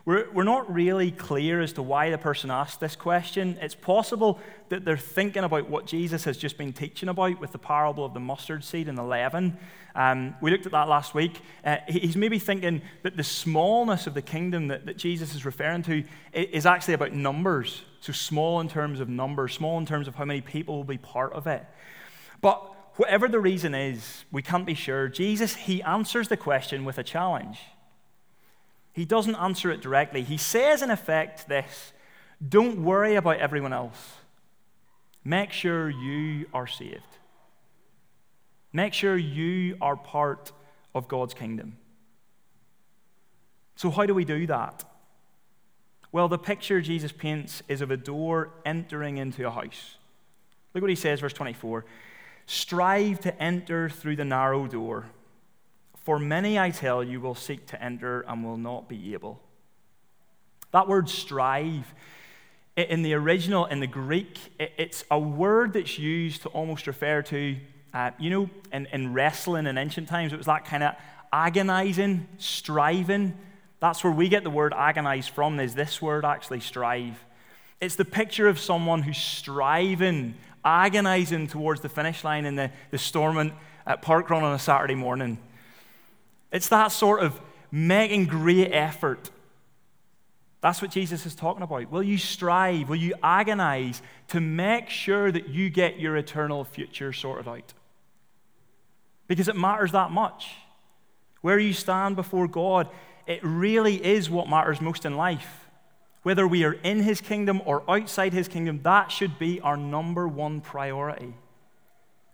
We're, 0.05 0.31
we're 0.31 0.43
not 0.43 0.73
really 0.73 1.11
clear 1.11 1.61
as 1.61 1.73
to 1.73 1.81
why 1.81 2.09
the 2.09 2.17
person 2.17 2.49
asked 2.49 2.79
this 2.79 2.95
question. 2.95 3.57
It's 3.61 3.75
possible 3.75 4.39
that 4.69 4.85
they're 4.85 4.97
thinking 4.97 5.43
about 5.43 5.69
what 5.69 5.85
Jesus 5.85 6.23
has 6.23 6.37
just 6.37 6.57
been 6.57 6.73
teaching 6.73 7.09
about 7.09 7.39
with 7.39 7.51
the 7.51 7.57
parable 7.57 8.05
of 8.05 8.13
the 8.13 8.19
mustard 8.19 8.63
seed 8.63 8.87
and 8.87 8.97
the 8.97 9.03
leaven. 9.03 9.57
Um, 9.95 10.35
we 10.41 10.51
looked 10.51 10.65
at 10.65 10.71
that 10.71 10.87
last 10.87 11.13
week. 11.13 11.41
Uh, 11.65 11.77
he's 11.87 12.15
maybe 12.15 12.39
thinking 12.39 12.81
that 13.03 13.17
the 13.17 13.23
smallness 13.23 14.07
of 14.07 14.13
the 14.13 14.21
kingdom 14.21 14.67
that, 14.69 14.85
that 14.85 14.97
Jesus 14.97 15.35
is 15.35 15.45
referring 15.45 15.83
to 15.83 16.03
is 16.33 16.65
actually 16.65 16.93
about 16.93 17.13
numbers. 17.13 17.83
So 17.99 18.13
small 18.13 18.61
in 18.61 18.69
terms 18.69 18.99
of 19.01 19.09
numbers, 19.09 19.53
small 19.53 19.77
in 19.77 19.85
terms 19.85 20.07
of 20.07 20.15
how 20.15 20.25
many 20.25 20.41
people 20.41 20.77
will 20.77 20.83
be 20.85 20.97
part 20.97 21.33
of 21.33 21.47
it. 21.47 21.65
But 22.41 22.63
whatever 22.95 23.27
the 23.27 23.39
reason 23.39 23.75
is, 23.75 24.23
we 24.31 24.41
can't 24.41 24.65
be 24.65 24.73
sure. 24.73 25.09
Jesus, 25.09 25.55
he 25.55 25.83
answers 25.83 26.29
the 26.29 26.37
question 26.37 26.85
with 26.85 26.97
a 26.97 27.03
challenge. 27.03 27.59
He 28.99 29.05
doesn't 29.05 29.35
answer 29.35 29.71
it 29.71 29.79
directly. 29.79 30.23
He 30.23 30.35
says, 30.35 30.81
in 30.81 30.91
effect, 30.91 31.47
this 31.47 31.93
Don't 32.45 32.83
worry 32.83 33.15
about 33.15 33.37
everyone 33.37 33.71
else. 33.71 34.17
Make 35.23 35.53
sure 35.53 35.89
you 35.89 36.47
are 36.53 36.67
saved. 36.67 37.15
Make 38.73 38.93
sure 38.93 39.15
you 39.15 39.77
are 39.79 39.95
part 39.95 40.51
of 40.93 41.07
God's 41.07 41.33
kingdom. 41.33 41.77
So, 43.77 43.89
how 43.89 44.05
do 44.05 44.13
we 44.13 44.25
do 44.25 44.45
that? 44.47 44.83
Well, 46.11 46.27
the 46.27 46.37
picture 46.37 46.81
Jesus 46.81 47.13
paints 47.13 47.63
is 47.69 47.79
of 47.79 47.91
a 47.91 47.97
door 47.97 48.49
entering 48.65 49.15
into 49.15 49.47
a 49.47 49.51
house. 49.51 49.95
Look 50.73 50.81
what 50.81 50.89
he 50.89 50.95
says, 50.97 51.21
verse 51.21 51.31
24 51.31 51.85
Strive 52.47 53.21
to 53.21 53.41
enter 53.41 53.89
through 53.89 54.17
the 54.17 54.25
narrow 54.25 54.67
door. 54.67 55.05
For 56.01 56.19
many, 56.19 56.57
I 56.57 56.71
tell 56.71 57.03
you, 57.03 57.21
will 57.21 57.35
seek 57.35 57.67
to 57.67 57.83
enter 57.83 58.21
and 58.21 58.43
will 58.43 58.57
not 58.57 58.87
be 58.87 59.13
able. 59.13 59.41
That 60.71 60.87
word 60.87 61.09
strive, 61.09 61.93
in 62.75 63.01
the 63.01 63.13
original, 63.13 63.65
in 63.65 63.79
the 63.79 63.87
Greek, 63.87 64.37
it's 64.59 65.03
a 65.11 65.19
word 65.19 65.73
that's 65.73 65.99
used 65.99 66.43
to 66.43 66.49
almost 66.49 66.87
refer 66.87 67.21
to, 67.23 67.57
uh, 67.93 68.11
you 68.19 68.29
know, 68.29 68.49
in, 68.71 68.87
in 68.93 69.13
wrestling 69.13 69.67
in 69.67 69.77
ancient 69.77 70.07
times, 70.07 70.31
it 70.31 70.37
was 70.37 70.45
that 70.45 70.65
kind 70.65 70.83
of 70.83 70.95
agonizing, 71.33 72.27
striving. 72.37 73.37
That's 73.79 74.03
where 74.03 74.13
we 74.13 74.29
get 74.29 74.43
the 74.43 74.49
word 74.49 74.73
agonize 74.75 75.27
from, 75.27 75.57
There's 75.57 75.75
this 75.75 76.01
word 76.01 76.23
actually, 76.23 76.59
strive. 76.61 77.23
It's 77.81 77.95
the 77.95 78.05
picture 78.05 78.47
of 78.47 78.59
someone 78.59 79.01
who's 79.01 79.17
striving, 79.17 80.35
agonizing 80.63 81.47
towards 81.47 81.81
the 81.81 81.89
finish 81.89 82.23
line 82.23 82.45
in 82.45 82.55
the, 82.55 82.71
the 82.91 82.97
Stormont 82.97 83.53
at 83.85 84.01
Parkrun 84.01 84.43
on 84.43 84.53
a 84.53 84.59
Saturday 84.59 84.95
morning. 84.95 85.37
It's 86.51 86.69
that 86.69 86.87
sort 86.87 87.21
of 87.21 87.39
making 87.71 88.25
great 88.25 88.71
effort. 88.71 89.29
That's 90.61 90.81
what 90.81 90.91
Jesus 90.91 91.25
is 91.25 91.35
talking 91.35 91.61
about. 91.61 91.89
Will 91.89 92.03
you 92.03 92.17
strive? 92.17 92.89
Will 92.89 92.97
you 92.97 93.13
agonize 93.23 94.01
to 94.29 94.41
make 94.41 94.89
sure 94.89 95.31
that 95.31 95.47
you 95.47 95.69
get 95.69 95.99
your 95.99 96.17
eternal 96.17 96.63
future 96.65 97.13
sorted 97.13 97.47
out? 97.47 97.73
Because 99.27 99.47
it 99.47 99.55
matters 99.55 99.91
that 99.93 100.11
much. 100.11 100.55
Where 101.41 101.59
you 101.59 101.71
stand 101.71 102.15
before 102.15 102.47
God, 102.47 102.89
it 103.25 103.39
really 103.43 104.03
is 104.03 104.29
what 104.29 104.49
matters 104.49 104.81
most 104.81 105.05
in 105.05 105.15
life. 105.15 105.67
Whether 106.23 106.45
we 106.45 106.65
are 106.65 106.73
in 106.73 107.03
His 107.03 107.21
kingdom 107.21 107.61
or 107.63 107.83
outside 107.89 108.33
His 108.33 108.49
kingdom, 108.49 108.81
that 108.83 109.11
should 109.11 109.39
be 109.39 109.61
our 109.61 109.77
number 109.77 110.27
one 110.27 110.59
priority. 110.59 111.33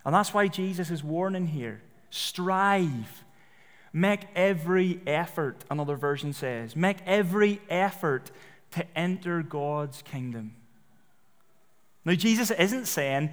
And 0.03 0.15
that's 0.15 0.33
why 0.33 0.47
Jesus 0.47 0.89
is 0.89 1.03
warning 1.03 1.47
here 1.47 1.81
strive 2.09 3.24
Make 3.97 4.25
every 4.35 4.99
effort, 5.07 5.63
another 5.71 5.95
version 5.95 6.33
says. 6.33 6.75
Make 6.75 6.97
every 7.05 7.61
effort 7.69 8.29
to 8.71 8.85
enter 8.93 9.41
God's 9.41 10.01
kingdom. 10.01 10.53
Now, 12.03 12.15
Jesus 12.15 12.51
isn't 12.51 12.87
saying, 12.87 13.29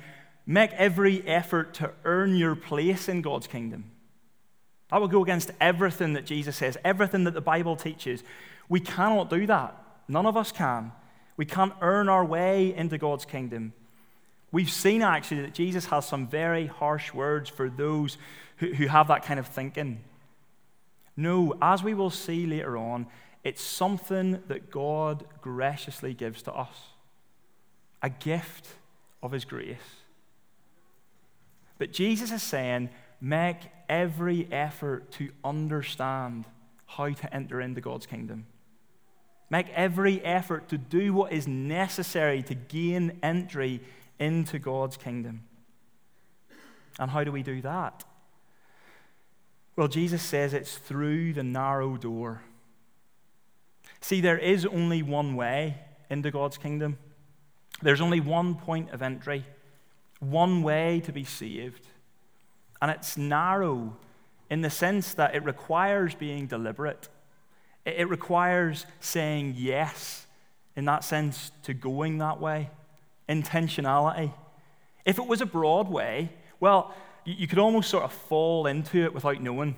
make 0.47 0.71
every 0.75 1.27
effort 1.27 1.75
to 1.75 1.91
earn 2.05 2.37
your 2.37 2.55
place 2.55 3.09
in 3.09 3.23
God's 3.23 3.49
kingdom. 3.49 3.91
That 4.93 5.01
would 5.01 5.11
go 5.11 5.25
against 5.25 5.51
everything 5.61 6.13
that 6.13 6.27
Jesus 6.27 6.59
says, 6.59 6.79
everything 6.85 7.25
that 7.25 7.35
the 7.35 7.41
Bible 7.41 7.75
teaches. 7.75 8.23
We 8.69 8.79
cannot 8.79 9.31
do 9.31 9.49
that. 9.49 9.77
None 10.07 10.27
of 10.27 10.37
us 10.37 10.53
can. 10.53 10.93
We 11.37 11.45
can't 11.45 11.73
earn 11.81 12.09
our 12.09 12.25
way 12.25 12.73
into 12.73 12.99
God's 12.99 13.25
kingdom. 13.25 13.73
We've 14.53 14.71
seen 14.71 15.03
actually 15.03 15.43
that 15.43 15.55
Jesus 15.55 15.87
has 15.87 16.07
some 16.07 16.29
very 16.29 16.67
harsh 16.67 17.13
words 17.13 17.51
for 17.51 17.69
those 17.69 18.17
who, 18.59 18.73
who 18.75 18.87
have 18.87 19.09
that 19.09 19.25
kind 19.25 19.41
of 19.41 19.49
thinking. 19.49 20.05
No, 21.17 21.55
as 21.61 21.83
we 21.83 21.95
will 21.95 22.11
see 22.11 22.47
later 22.47 22.77
on, 22.77 23.07
it's 23.45 23.63
something 23.63 24.43
that 24.49 24.71
God 24.71 25.25
graciously 25.41 26.15
gives 26.15 26.43
to 26.43 26.53
us 26.53 26.77
a 28.03 28.11
gift 28.11 28.69
of 29.23 29.33
His 29.33 29.45
grace. 29.45 29.77
But 31.79 31.93
Jesus 31.93 32.31
is 32.31 32.43
saying, 32.43 32.91
make 33.21 33.59
every 33.89 34.49
effort 34.53 35.11
to 35.13 35.31
understand 35.45 36.45
how 36.87 37.11
to 37.11 37.35
enter 37.35 37.61
into 37.61 37.81
God's 37.81 38.07
kingdom. 38.07 38.47
Make 39.51 39.69
every 39.71 40.25
effort 40.25 40.69
to 40.69 40.79
do 40.79 41.13
what 41.13 41.33
is 41.33 41.47
necessary 41.47 42.43
to 42.45 42.55
gain 42.55 43.19
entry 43.23 43.81
into 44.19 44.59
God's 44.59 44.97
kingdom. 44.97 45.43
And 46.99 47.11
how 47.11 47.25
do 47.25 47.33
we 47.33 47.43
do 47.43 47.61
that? 47.63 48.05
Well, 49.75 49.89
Jesus 49.89 50.23
says 50.23 50.53
it's 50.53 50.77
through 50.77 51.33
the 51.33 51.43
narrow 51.43 51.97
door. 51.97 52.43
See, 54.01 54.21
there 54.21 54.39
is 54.39 54.67
only 54.67 55.03
one 55.03 55.35
way 55.35 55.77
into 56.11 56.31
God's 56.31 56.59
kingdom. 56.59 56.99
There's 57.81 58.01
only 58.01 58.21
one 58.21 58.55
point 58.55 58.91
of 58.91 59.01
entry, 59.01 59.47
one 60.21 60.63
way 60.63 61.01
to 61.05 61.13
be 61.13 61.25
saved. 61.25 61.87
And 62.81 62.91
it's 62.91 63.17
narrow 63.17 63.97
in 64.51 64.61
the 64.61 64.71
sense 64.71 65.15
that 65.15 65.35
it 65.35 65.45
requires 65.45 66.15
being 66.15 66.47
deliberate. 66.47 67.09
It 67.87 68.09
requires 68.09 68.85
saying 69.01 69.55
yes, 69.57 70.27
in 70.77 70.85
that 70.85 71.05
sense, 71.05 71.51
to 71.63 71.73
going 71.73 72.19
that 72.19 72.41
way, 72.41 72.71
intentionality. 73.29 74.33
If 75.07 75.19
it 75.19 75.27
was 75.27 75.41
a 75.41 75.47
broad 75.47 75.89
way, 75.89 76.31
well, 76.61 76.95
you 77.25 77.47
could 77.47 77.59
almost 77.59 77.91
sort 77.91 78.05
of 78.05 78.13
fall 78.13 78.67
into 78.67 79.05
it 79.05 79.15
without 79.15 79.41
knowing. 79.41 79.77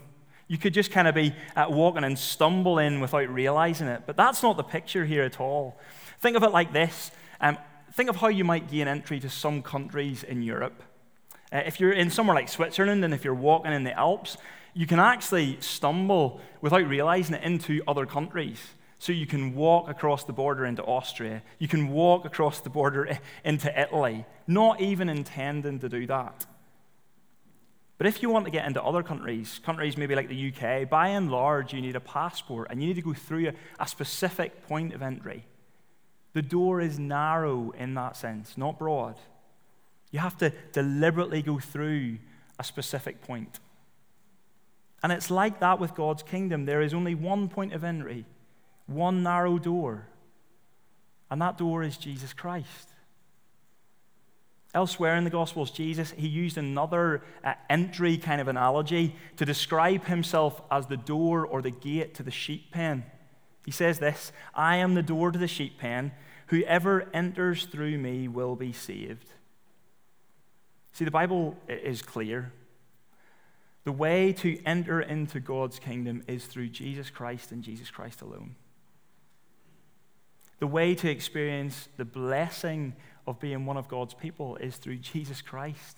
You 0.49 0.59
could 0.59 0.75
just 0.75 0.91
kind 0.91 1.09
of 1.09 1.15
be 1.15 1.35
walking 1.57 2.05
and 2.05 2.19
stumble 2.19 2.79
in 2.79 3.01
without 3.01 3.29
realizing 3.29 3.89
it. 3.89 4.03
But 4.07 4.17
that's 4.17 4.43
not 4.43 4.57
the 4.57 4.63
picture 4.63 5.05
here 5.05 5.23
at 5.23 5.41
all. 5.41 5.79
Think 6.21 6.37
of 6.37 6.43
it 6.43 6.51
like 6.53 6.73
this 6.73 7.11
um, 7.41 7.59
think 7.93 8.11
of 8.11 8.17
how 8.17 8.29
you 8.29 8.45
might 8.45 8.71
gain 8.71 8.89
entry 8.89 9.21
to 9.21 9.29
some 9.29 9.63
countries 9.63 10.25
in 10.25 10.43
Europe. 10.43 10.83
Uh, 11.53 11.63
if 11.67 11.79
you're 11.79 11.93
in 11.93 12.11
somewhere 12.11 12.35
like 12.35 12.49
Switzerland 12.49 13.05
and 13.05 13.15
if 13.15 13.25
you're 13.25 13.35
walking 13.35 13.73
in 13.73 13.85
the 13.85 13.97
Alps, 13.97 14.37
you 14.75 14.87
can 14.87 14.99
actually 14.99 15.57
stumble 15.61 16.41
without 16.61 16.87
realizing 16.89 17.37
it 17.37 17.45
into 17.45 17.83
other 17.87 18.07
countries. 18.07 18.61
So 18.99 19.13
you 19.13 19.27
can 19.27 19.55
walk 19.55 19.89
across 19.89 20.25
the 20.25 20.33
border 20.33 20.65
into 20.65 20.83
Austria. 20.83 21.43
You 21.59 21.69
can 21.69 21.91
walk 21.91 22.25
across 22.25 22.61
the 22.61 22.71
border 22.71 23.19
into 23.45 23.81
Italy, 23.81 24.25
not 24.47 24.81
even 24.81 25.09
intending 25.09 25.79
to 25.81 25.89
do 25.89 26.07
that. 26.07 26.47
But 27.97 28.09
if 28.09 28.23
you 28.23 28.31
want 28.31 28.45
to 28.45 28.51
get 28.51 28.67
into 28.67 28.83
other 28.83 29.03
countries, 29.03 29.61
countries 29.65 29.97
maybe 29.97 30.17
like 30.17 30.29
the 30.29 30.53
UK, 30.53 30.89
by 30.89 31.09
and 31.09 31.31
large, 31.31 31.73
you 31.73 31.81
need 31.81 31.97
a 31.97 32.01
passport 32.01 32.69
and 32.71 32.81
you 32.81 32.89
need 32.89 32.97
to 32.97 33.03
go 33.03 33.15
through 33.15 33.49
a, 33.49 33.53
a 33.79 33.87
specific 33.87 34.67
point 34.67 34.93
of 34.95 35.03
entry. 35.03 35.45
The 36.33 36.43
door 36.43 36.81
is 36.81 36.99
narrow 36.99 37.71
in 37.71 37.95
that 37.95 38.17
sense, 38.17 38.59
not 38.59 38.79
broad. 38.79 39.17
You 40.11 40.19
have 40.19 40.37
to 40.39 40.53
deliberately 40.73 41.43
go 41.43 41.59
through 41.61 42.19
a 42.59 42.65
specific 42.65 43.23
point. 43.23 43.61
And 45.03 45.13
it's 45.13 45.31
like 45.31 45.61
that 45.61 45.79
with 45.79 45.95
God's 45.95 46.23
kingdom. 46.23 46.65
There 46.65 46.83
is 46.83 46.95
only 46.95 47.15
one 47.15 47.49
point 47.49 47.73
of 47.73 47.85
entry, 47.85 48.25
one 48.87 49.23
narrow 49.23 49.59
door. 49.59 50.09
And 51.31 51.41
that 51.41 51.59
door 51.59 51.83
is 51.83 51.97
Jesus 51.97 52.33
Christ. 52.33 52.94
Elsewhere 54.75 55.14
in 55.14 55.23
the 55.23 55.31
Gospels, 55.31 55.71
Jesus, 55.71 56.12
he 56.16 56.26
used 56.26 56.59
another 56.59 57.23
uh, 57.45 57.54
entry 57.71 58.19
kind 58.19 58.40
of 58.40 58.49
analogy 58.49 59.14
to 59.37 59.45
describe 59.45 60.04
himself 60.07 60.61
as 60.69 60.87
the 60.87 60.97
door 60.97 61.47
or 61.47 61.62
the 61.62 61.71
gate 61.71 62.14
to 62.16 62.25
the 62.25 62.33
sheep 62.33 62.73
pen. 62.73 63.04
He 63.64 63.71
says 63.71 64.00
this 64.00 64.33
I 64.54 64.76
am 64.76 64.95
the 64.95 65.02
door 65.02 65.31
to 65.31 65.38
the 65.38 65.49
sheep 65.49 65.78
pen. 65.78 66.12
Whoever 66.49 67.09
enters 67.14 67.66
through 67.66 67.99
me 67.99 68.28
will 68.28 68.57
be 68.57 68.73
saved. 68.73 69.28
See, 70.93 71.04
the 71.04 71.11
Bible 71.11 71.57
is 71.69 72.02
clear. 72.02 72.52
The 73.85 73.93
way 73.93 74.33
to 74.35 74.62
enter 74.64 75.00
into 75.00 75.40
God's 75.40 75.78
kingdom 75.78 76.23
is 76.26 76.47
through 76.47 76.69
Jesus 76.69 77.11
Christ 77.11 77.52
and 77.52 77.62
Jesus 77.62 77.90
Christ 77.90 78.23
alone. 78.23 78.57
The 80.59 80.66
way 80.66 80.95
to 80.95 81.11
experience 81.11 81.88
the 81.97 82.04
blessing 82.04 82.97
of 83.26 83.40
being 83.40 83.66
one 83.66 83.76
of 83.76 83.88
God's 83.88 84.14
people 84.14 84.57
is 84.57 84.76
through 84.76 84.99
Jesus 84.99 85.43
Christ 85.43 85.97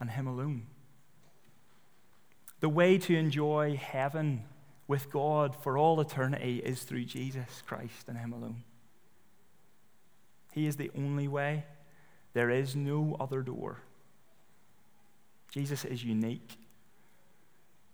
and 0.00 0.10
Him 0.10 0.26
alone. 0.26 0.66
The 2.60 2.68
way 2.68 2.98
to 2.98 3.16
enjoy 3.16 3.76
heaven 3.76 4.44
with 4.86 5.10
God 5.10 5.54
for 5.54 5.76
all 5.76 6.00
eternity 6.00 6.60
is 6.64 6.82
through 6.82 7.04
Jesus 7.04 7.62
Christ 7.66 8.08
and 8.08 8.18
Him 8.18 8.32
alone. 8.32 8.64
He 10.52 10.66
is 10.66 10.76
the 10.76 10.90
only 10.96 11.28
way. 11.28 11.64
There 12.32 12.50
is 12.50 12.74
no 12.74 13.16
other 13.20 13.42
door. 13.42 13.78
Jesus 15.50 15.84
is 15.84 16.04
unique. 16.04 16.56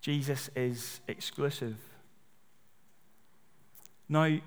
Jesus 0.01 0.51
is 0.55 1.01
exclusive. 1.09 1.77
Now, 4.09 4.39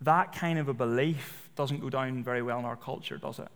that 0.00 0.32
kind 0.32 0.58
of 0.58 0.68
a 0.68 0.74
belief 0.74 1.48
doesn't 1.56 1.80
go 1.80 1.90
down 1.90 2.22
very 2.22 2.42
well 2.42 2.58
in 2.58 2.64
our 2.64 2.76
culture, 2.76 3.18
does 3.18 3.38
it? 3.38 3.48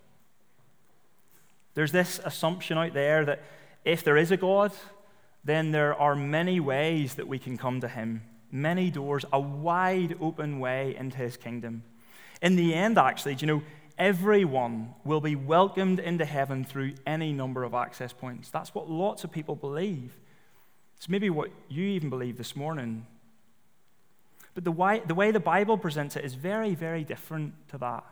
There's 1.79 1.93
this 1.93 2.19
assumption 2.25 2.77
out 2.77 2.93
there 2.93 3.25
that 3.25 3.41
if 3.85 4.03
there 4.03 4.17
is 4.17 4.33
a 4.33 4.37
God, 4.37 4.73
then 5.45 5.71
there 5.71 5.95
are 5.95 6.17
many 6.17 6.59
ways 6.59 7.15
that 7.15 7.29
we 7.29 7.39
can 7.39 7.57
come 7.57 7.81
to 7.83 7.87
Him, 7.87 8.25
many 8.51 8.91
doors, 8.91 9.25
a 9.33 9.39
wide 9.39 10.17
open 10.21 10.59
way 10.59 10.97
into 10.97 11.19
His 11.19 11.37
kingdom. 11.37 11.85
In 12.43 12.57
the 12.57 12.75
end, 12.75 12.99
actually, 12.99 13.37
do 13.37 13.47
you 13.47 13.53
know, 13.53 13.63
everyone 13.97 14.93
will 15.05 15.21
be 15.21 15.37
welcomed 15.37 16.01
into 16.01 16.25
heaven 16.25 16.65
through 16.65 16.95
any 17.07 17.33
number 17.33 17.63
of 17.63 17.75
access 17.75 18.13
points. 18.13 18.51
That's 18.51 18.75
what 18.75 18.91
lots 18.91 19.23
of 19.23 19.31
people 19.31 19.55
believe. 19.55 20.19
It's 20.97 21.09
maybe 21.09 21.31
what 21.31 21.51
you 21.69 21.85
even 21.85 22.11
believe 22.11 22.39
this 22.39 22.57
morning. 22.57 23.07
But 24.57 24.65
the 24.65 24.73
way, 24.73 25.01
the 25.07 25.15
way 25.15 25.31
the 25.31 25.39
Bible 25.39 25.79
presents 25.79 26.17
it 26.17 26.25
is 26.25 26.35
very, 26.35 26.75
very 26.75 27.05
different 27.05 27.55
to 27.69 27.79
that. 27.79 28.05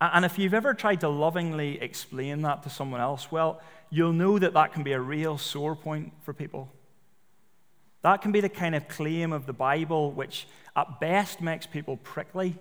And 0.00 0.24
if 0.24 0.38
you've 0.38 0.54
ever 0.54 0.74
tried 0.74 1.00
to 1.00 1.08
lovingly 1.08 1.80
explain 1.80 2.42
that 2.42 2.62
to 2.64 2.70
someone 2.70 3.00
else, 3.00 3.32
well, 3.32 3.62
you'll 3.88 4.12
know 4.12 4.38
that 4.38 4.52
that 4.52 4.72
can 4.72 4.82
be 4.82 4.92
a 4.92 5.00
real 5.00 5.38
sore 5.38 5.74
point 5.74 6.12
for 6.22 6.34
people. 6.34 6.70
That 8.02 8.20
can 8.20 8.30
be 8.30 8.40
the 8.40 8.48
kind 8.50 8.74
of 8.74 8.88
claim 8.88 9.32
of 9.32 9.46
the 9.46 9.52
Bible 9.52 10.12
which, 10.12 10.46
at 10.76 11.00
best, 11.00 11.40
makes 11.40 11.66
people 11.66 11.96
prickly, 11.96 12.56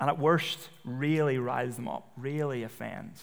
and 0.00 0.10
at 0.10 0.18
worst, 0.18 0.58
really 0.84 1.38
riles 1.38 1.76
them 1.76 1.88
up, 1.88 2.10
really 2.16 2.64
offends. 2.64 3.22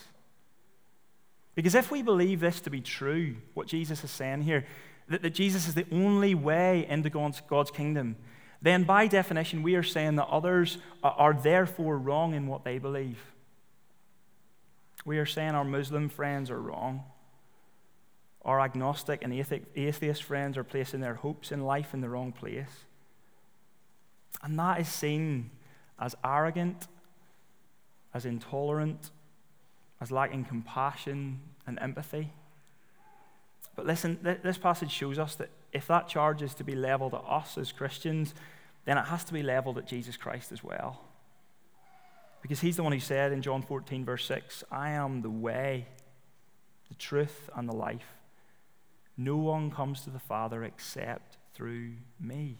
Because 1.53 1.75
if 1.75 1.91
we 1.91 2.01
believe 2.01 2.39
this 2.39 2.61
to 2.61 2.69
be 2.69 2.81
true, 2.81 3.35
what 3.53 3.67
Jesus 3.67 4.03
is 4.03 4.11
saying 4.11 4.41
here, 4.41 4.65
that, 5.07 5.21
that 5.21 5.33
Jesus 5.33 5.67
is 5.67 5.73
the 5.73 5.85
only 5.91 6.33
way 6.33 6.85
into 6.89 7.09
God's, 7.09 7.41
God's 7.41 7.71
kingdom, 7.71 8.15
then 8.61 8.83
by 8.83 9.07
definition, 9.07 9.63
we 9.63 9.75
are 9.75 9.83
saying 9.83 10.15
that 10.15 10.27
others 10.27 10.77
are, 11.03 11.33
therefore 11.33 11.97
wrong 11.97 12.33
in 12.33 12.47
what 12.47 12.63
they 12.63 12.77
believe. 12.77 13.19
We 15.05 15.19
are 15.19 15.25
saying 15.25 15.51
our 15.51 15.63
Muslim 15.63 16.09
friends 16.09 16.49
are 16.49 16.61
wrong. 16.61 17.03
Our 18.43 18.59
agnostic 18.61 19.23
and 19.23 19.33
atheist 19.33 20.23
friends 20.23 20.57
are 20.57 20.63
placing 20.63 21.01
their 21.01 21.15
hopes 21.15 21.51
in 21.51 21.63
life 21.63 21.93
in 21.93 22.01
the 22.01 22.09
wrong 22.09 22.31
place. 22.31 22.85
And 24.41 24.57
that 24.59 24.79
is 24.79 24.89
seen 24.89 25.51
as 25.99 26.15
arrogant, 26.23 26.87
as 28.13 28.25
intolerant, 28.25 29.11
as 30.01 30.11
lacking 30.11 30.45
compassion 30.45 31.39
and 31.65 31.79
empathy. 31.79 32.31
But 33.75 33.85
listen, 33.85 34.19
this 34.21 34.57
passage 34.57 34.91
shows 34.91 35.19
us 35.19 35.35
that 35.35 35.49
if 35.75 35.87
that 35.87 36.07
charge 36.07 36.41
is 36.41 36.53
to 36.55 36.63
be 36.63 36.73
leveled 36.73 37.13
at 37.13 37.23
us 37.27 37.57
as 37.57 37.73
Christians, 37.73 38.33
then 38.85 38.97
it 38.97 39.05
has 39.05 39.25
to 39.25 39.33
be 39.33 39.43
leveled 39.43 39.77
at 39.77 39.85
Jesus 39.85 40.15
Christ 40.15 40.51
as 40.53 40.63
well. 40.63 41.01
Because 42.41 42.61
he's 42.61 42.77
the 42.77 42.83
one 42.83 42.93
who 42.93 42.99
said 42.99 43.33
in 43.33 43.41
John 43.41 43.61
14, 43.61 44.05
verse 44.05 44.25
6, 44.25 44.63
I 44.71 44.91
am 44.91 45.21
the 45.21 45.29
way, 45.29 45.87
the 46.87 46.95
truth, 46.95 47.49
and 47.55 47.67
the 47.67 47.75
life. 47.75 48.05
No 49.17 49.35
one 49.35 49.69
comes 49.69 50.01
to 50.01 50.09
the 50.09 50.19
Father 50.19 50.63
except 50.63 51.37
through 51.53 51.93
me. 52.19 52.59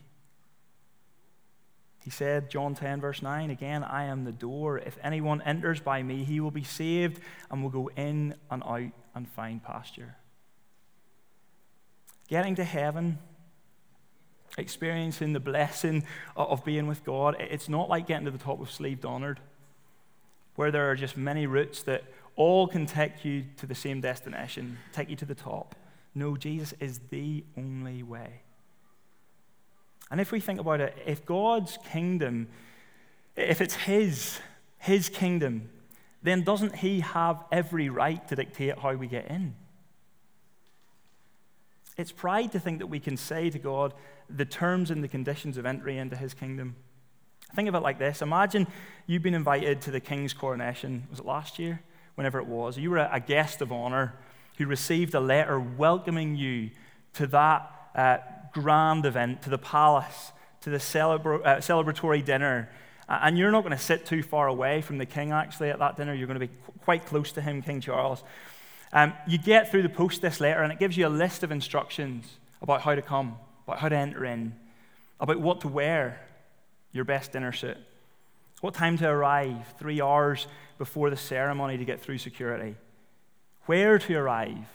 He 2.04 2.10
said, 2.10 2.50
John 2.50 2.76
10, 2.76 3.00
verse 3.00 3.22
9, 3.22 3.50
again, 3.50 3.84
I 3.84 4.06
am 4.06 4.26
the 4.26 4.32
door. 4.32 4.78
If 4.78 4.98
anyone 5.02 5.42
enters 5.42 5.80
by 5.80 6.04
me, 6.04 6.24
he 6.24 6.40
will 6.40 6.52
be 6.52 6.64
saved 6.64 7.20
and 7.50 7.64
will 7.64 7.70
go 7.70 7.90
in 7.96 8.36
and 8.52 8.62
out 8.64 8.92
and 9.16 9.28
find 9.30 9.64
pasture. 9.64 10.18
Getting 12.28 12.56
to 12.56 12.64
heaven 12.64 13.20
experiencing 14.58 15.34
the 15.34 15.40
blessing 15.40 16.04
of 16.36 16.64
being 16.64 16.88
with 16.88 17.04
God, 17.04 17.36
it's 17.40 17.70
not 17.70 17.90
like 17.90 18.08
getting 18.08 18.26
to 18.26 18.32
the 18.32 18.38
top 18.38 18.62
of 18.62 18.72
Slieve 18.72 19.02
Donard, 19.02 19.40
where 20.56 20.72
there 20.72 20.90
are 20.90 20.96
just 20.96 21.18
many 21.18 21.48
routes 21.48 21.84
that 21.84 22.04
all 22.36 22.68
can 22.68 22.86
take 22.86 23.24
you 23.26 23.46
to 23.58 23.66
the 23.66 23.76
same 23.76 24.02
destination, 24.02 24.78
take 24.94 25.10
you 25.10 25.16
to 25.18 25.26
the 25.26 25.36
top. 25.36 25.76
No, 26.14 26.38
Jesus 26.38 26.74
is 26.80 27.00
the 27.10 27.44
only 27.58 28.04
way. 28.04 28.42
And 30.12 30.22
if 30.22 30.32
we 30.32 30.40
think 30.40 30.60
about 30.60 30.80
it, 30.80 30.96
if 31.06 31.26
God's 31.26 31.78
kingdom, 31.92 32.48
if 33.36 33.60
it's 33.60 33.74
His, 33.74 34.40
His 34.78 35.10
kingdom, 35.10 35.70
then 36.24 36.44
doesn't 36.44 36.78
He 36.78 37.02
have 37.02 37.44
every 37.52 37.90
right 37.90 38.26
to 38.30 38.36
dictate 38.36 38.80
how 38.80 38.94
we 38.94 39.08
get 39.08 39.28
in? 39.30 39.56
It's 41.98 42.12
pride 42.12 42.52
to 42.52 42.60
think 42.60 42.80
that 42.80 42.88
we 42.88 43.00
can 43.00 43.18
say 43.18 43.50
to 43.50 43.60
God 43.60 43.94
the 44.30 44.46
terms 44.46 44.92
and 44.92 45.04
the 45.04 45.08
conditions 45.08 45.58
of 45.58 45.66
entry 45.66 45.98
into 45.98 46.16
his 46.16 46.34
kingdom. 46.34 46.76
Think 47.56 47.70
of 47.70 47.76
it 47.76 47.80
like 47.80 48.00
this 48.00 48.22
Imagine 48.22 48.68
you've 49.08 49.24
been 49.24 49.34
invited 49.34 49.82
to 49.82 49.92
the 49.92 50.00
king's 50.00 50.34
coronation. 50.34 51.08
Was 51.10 51.20
it 51.20 51.26
last 51.26 51.60
year? 51.60 51.82
Whenever 52.16 52.40
it 52.40 52.48
was. 52.48 52.78
You 52.78 52.92
were 52.92 53.10
a 53.12 53.20
guest 53.20 53.62
of 53.62 53.72
honor 53.72 54.14
who 54.58 54.66
received 54.66 55.14
a 55.14 55.20
letter 55.20 55.60
welcoming 55.60 56.36
you 56.36 56.70
to 57.14 57.28
that 57.28 57.72
uh, 57.94 58.18
grand 58.54 59.06
event, 59.06 59.42
to 59.42 59.50
the 59.50 59.58
palace, 59.58 60.32
to 60.62 60.70
the 60.70 60.78
celebra- 60.78 61.46
uh, 61.46 61.58
celebratory 61.58 62.24
dinner. 62.24 62.70
And 63.08 63.38
you're 63.38 63.52
not 63.52 63.62
going 63.62 63.78
to 63.78 63.84
sit 63.84 64.06
too 64.06 64.24
far 64.24 64.48
away 64.48 64.82
from 64.82 64.98
the 64.98 65.06
king, 65.06 65.32
actually, 65.32 65.70
at 65.70 65.80
that 65.80 65.98
dinner. 65.98 66.14
You're 66.14 66.28
going 66.28 66.40
to 66.40 66.48
be 66.48 66.54
quite 66.84 67.06
close 67.06 67.34
to 67.34 67.42
him, 67.42 67.62
King 67.62 67.82
Charles. 67.82 68.24
Um, 68.94 69.14
you 69.28 69.38
get 69.38 69.70
through 69.70 69.84
the 69.84 69.90
post 69.90 70.22
this 70.22 70.40
letter, 70.40 70.62
and 70.62 70.72
it 70.72 70.80
gives 70.80 70.96
you 70.98 71.08
a 71.08 71.10
list 71.10 71.44
of 71.44 71.52
instructions 71.52 72.38
about 72.62 72.82
how 72.82 72.96
to 72.96 73.02
come, 73.02 73.38
about 73.68 73.80
how 73.80 73.90
to 73.90 73.96
enter 73.96 74.26
in, 74.26 74.56
about 75.20 75.40
what 75.40 75.62
to 75.62 75.68
wear, 75.68 76.22
your 76.92 77.04
best 77.04 77.34
dinner 77.34 77.52
suit, 77.52 77.78
what 78.62 78.74
time 78.74 78.98
to 78.98 79.08
arrive, 79.08 79.74
three 79.78 80.02
hours 80.02 80.48
before 80.78 81.10
the 81.10 81.18
ceremony 81.18 81.78
to 81.78 81.86
get 81.86 82.02
through 82.02 82.18
security, 82.18 82.76
where 83.66 84.00
to 84.00 84.16
arrive, 84.16 84.68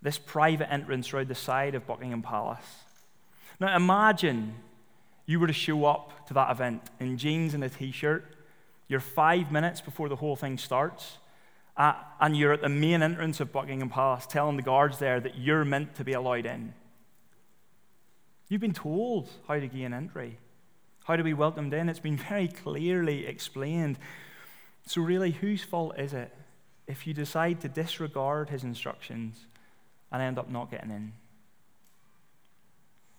this 0.00 0.18
private 0.18 0.70
entrance 0.72 1.12
round 1.12 1.28
the 1.28 1.34
side 1.34 1.74
of 1.74 1.86
Buckingham 1.86 2.22
Palace. 2.22 2.84
Now 3.60 3.74
imagine 3.74 4.54
you 5.26 5.38
were 5.38 5.46
to 5.46 5.52
show 5.52 5.84
up 5.84 6.26
to 6.28 6.34
that 6.34 6.50
event 6.50 6.82
in 7.00 7.16
jeans 7.16 7.54
and 7.54 7.62
a 7.62 7.68
t 7.68 7.92
shirt. 7.92 8.36
You're 8.88 9.00
five 9.00 9.50
minutes 9.52 9.80
before 9.80 10.08
the 10.08 10.16
whole 10.16 10.36
thing 10.36 10.58
starts 10.58 11.18
and 11.76 12.36
you're 12.36 12.52
at 12.52 12.60
the 12.60 12.68
main 12.68 13.02
entrance 13.02 13.40
of 13.40 13.52
Buckingham 13.52 13.88
Palace 13.88 14.26
telling 14.26 14.56
the 14.56 14.62
guards 14.62 14.98
there 14.98 15.20
that 15.20 15.38
you're 15.38 15.64
meant 15.64 15.94
to 15.96 16.04
be 16.04 16.12
allowed 16.12 16.46
in. 16.46 16.74
You've 18.48 18.60
been 18.60 18.74
told 18.74 19.30
how 19.48 19.54
to 19.54 19.66
gain 19.66 19.94
entry, 19.94 20.38
how 21.04 21.16
to 21.16 21.24
be 21.24 21.32
welcomed 21.32 21.72
in. 21.72 21.88
It's 21.88 21.98
been 21.98 22.16
very 22.28 22.48
clearly 22.48 23.26
explained. 23.26 23.98
So, 24.86 25.00
really, 25.00 25.30
whose 25.30 25.62
fault 25.62 25.98
is 25.98 26.12
it 26.12 26.34
if 26.86 27.06
you 27.06 27.14
decide 27.14 27.60
to 27.62 27.68
disregard 27.68 28.50
his 28.50 28.64
instructions 28.64 29.46
and 30.10 30.20
end 30.20 30.38
up 30.38 30.50
not 30.50 30.70
getting 30.70 30.90
in? 30.90 31.12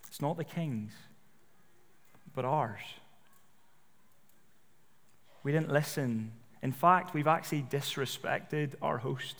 It's 0.07 0.21
not 0.21 0.37
the 0.37 0.43
king's, 0.43 0.93
but 2.35 2.45
ours. 2.45 2.81
We 5.41 5.51
didn't 5.51 5.71
listen 5.71 6.33
in 6.63 6.71
fact, 6.71 7.13
we've 7.13 7.27
actually 7.27 7.63
disrespected 7.63 8.75
our 8.81 8.97
host, 8.97 9.35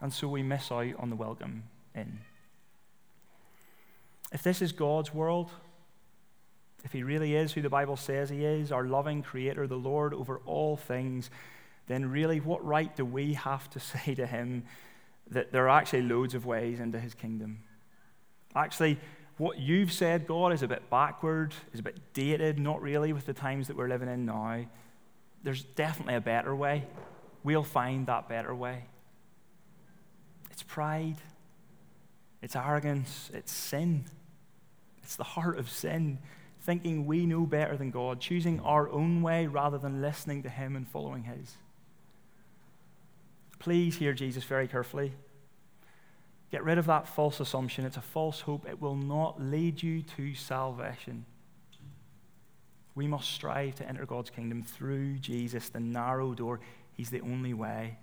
and 0.00 0.10
so 0.10 0.26
we 0.26 0.42
miss 0.42 0.72
out 0.72 0.94
on 0.98 1.10
the 1.10 1.16
welcome 1.16 1.64
in. 1.94 2.20
If 4.32 4.42
this 4.42 4.62
is 4.62 4.72
God's 4.72 5.12
world, 5.12 5.50
if 6.82 6.92
He 6.92 7.02
really 7.02 7.34
is 7.34 7.52
who 7.52 7.60
the 7.60 7.68
Bible 7.68 7.98
says 7.98 8.30
He 8.30 8.42
is, 8.42 8.72
our 8.72 8.84
loving 8.84 9.22
Creator, 9.22 9.66
the 9.66 9.76
Lord 9.76 10.14
over 10.14 10.40
all 10.46 10.78
things, 10.78 11.28
then 11.88 12.10
really, 12.10 12.40
what 12.40 12.64
right 12.64 12.94
do 12.96 13.04
we 13.04 13.34
have 13.34 13.68
to 13.70 13.80
say 14.04 14.14
to 14.14 14.26
Him 14.26 14.64
that 15.30 15.52
there 15.52 15.66
are 15.66 15.78
actually 15.78 16.02
loads 16.02 16.34
of 16.34 16.46
ways 16.46 16.80
into 16.80 16.98
His 16.98 17.12
kingdom? 17.12 17.64
Actually, 18.56 18.98
what 19.36 19.58
you've 19.58 19.92
said, 19.92 20.26
God, 20.26 20.54
is 20.54 20.62
a 20.62 20.68
bit 20.68 20.88
backward, 20.88 21.52
is 21.74 21.80
a 21.80 21.82
bit 21.82 21.98
dated, 22.14 22.58
not 22.58 22.80
really 22.80 23.12
with 23.12 23.26
the 23.26 23.34
times 23.34 23.66
that 23.66 23.76
we're 23.76 23.88
living 23.88 24.08
in 24.08 24.24
now 24.24 24.64
there's 25.42 25.62
definitely 25.62 26.14
a 26.14 26.20
better 26.20 26.54
way. 26.54 26.84
We'll 27.42 27.62
find 27.62 28.06
that 28.06 28.28
better 28.28 28.54
way. 28.54 28.84
It's 30.50 30.62
pride, 30.62 31.16
it's 32.42 32.56
arrogance, 32.56 33.30
it's 33.32 33.52
sin. 33.52 34.04
It's 35.02 35.16
the 35.16 35.24
heart 35.24 35.58
of 35.58 35.70
sin, 35.70 36.18
thinking 36.60 37.06
we 37.06 37.24
know 37.24 37.46
better 37.46 37.76
than 37.76 37.90
God, 37.90 38.20
choosing 38.20 38.60
our 38.60 38.90
own 38.90 39.22
way 39.22 39.46
rather 39.46 39.78
than 39.78 40.02
listening 40.02 40.42
to 40.42 40.50
Him 40.50 40.76
and 40.76 40.86
following 40.86 41.22
His. 41.22 41.54
Please 43.58 43.96
hear 43.96 44.12
Jesus 44.12 44.44
very 44.44 44.68
carefully. 44.68 45.14
Get 46.50 46.64
rid 46.64 46.76
of 46.76 46.86
that 46.86 47.08
false 47.08 47.40
assumption. 47.40 47.84
It's 47.84 47.96
a 47.96 48.02
false 48.02 48.42
hope. 48.42 48.68
It 48.68 48.80
will 48.80 48.96
not 48.96 49.40
lead 49.40 49.82
you 49.82 50.02
to 50.16 50.34
salvation. 50.34 51.24
We 52.98 53.06
must 53.06 53.30
strive 53.30 53.76
to 53.76 53.88
enter 53.88 54.04
God's 54.04 54.28
kingdom 54.28 54.64
through 54.64 55.18
Jesus, 55.18 55.68
the 55.68 55.78
narrow 55.78 56.34
door. 56.34 56.58
He's 56.96 57.10
the 57.10 57.20
only 57.20 57.54
way. 57.54 57.98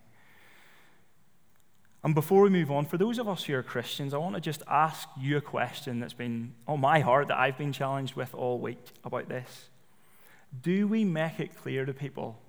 And 2.02 2.16
before 2.16 2.44
we 2.44 2.50
move 2.50 2.72
on, 2.72 2.86
for 2.86 2.98
those 2.98 3.20
of 3.20 3.28
us 3.28 3.44
who 3.44 3.56
are 3.56 3.62
Christians, 3.62 4.14
I 4.14 4.18
want 4.20 4.36
to 4.36 4.42
just 4.42 4.64
ask 4.70 5.10
you 5.20 5.36
a 5.36 5.42
question 5.42 6.00
that's 6.00 6.14
been 6.14 6.54
on 6.66 6.80
my 6.80 7.02
heart 7.02 7.28
that 7.28 7.38
I've 7.38 7.58
been 7.58 7.74
challenged 7.74 8.16
with 8.16 8.34
all 8.34 8.58
week 8.58 8.80
about 9.04 9.28
this. 9.28 9.68
Do 10.62 10.88
we 10.88 11.04
make 11.04 11.42
it 11.42 11.58
clear 11.58 11.84
to 11.84 11.94
people, 11.94 12.40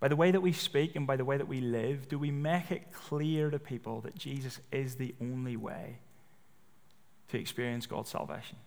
by 0.00 0.08
the 0.08 0.16
way 0.16 0.32
that 0.32 0.42
we 0.42 0.52
speak 0.52 0.96
and 0.96 1.06
by 1.06 1.16
the 1.16 1.24
way 1.24 1.38
that 1.38 1.48
we 1.48 1.62
live, 1.62 2.10
do 2.10 2.18
we 2.18 2.30
make 2.30 2.70
it 2.70 2.92
clear 2.92 3.48
to 3.48 3.58
people 3.58 4.02
that 4.02 4.16
Jesus 4.18 4.60
is 4.70 4.96
the 4.96 5.14
only 5.18 5.56
way 5.56 5.96
to 7.28 7.38
experience 7.38 7.86
God's 7.86 8.10
salvation? 8.10 8.58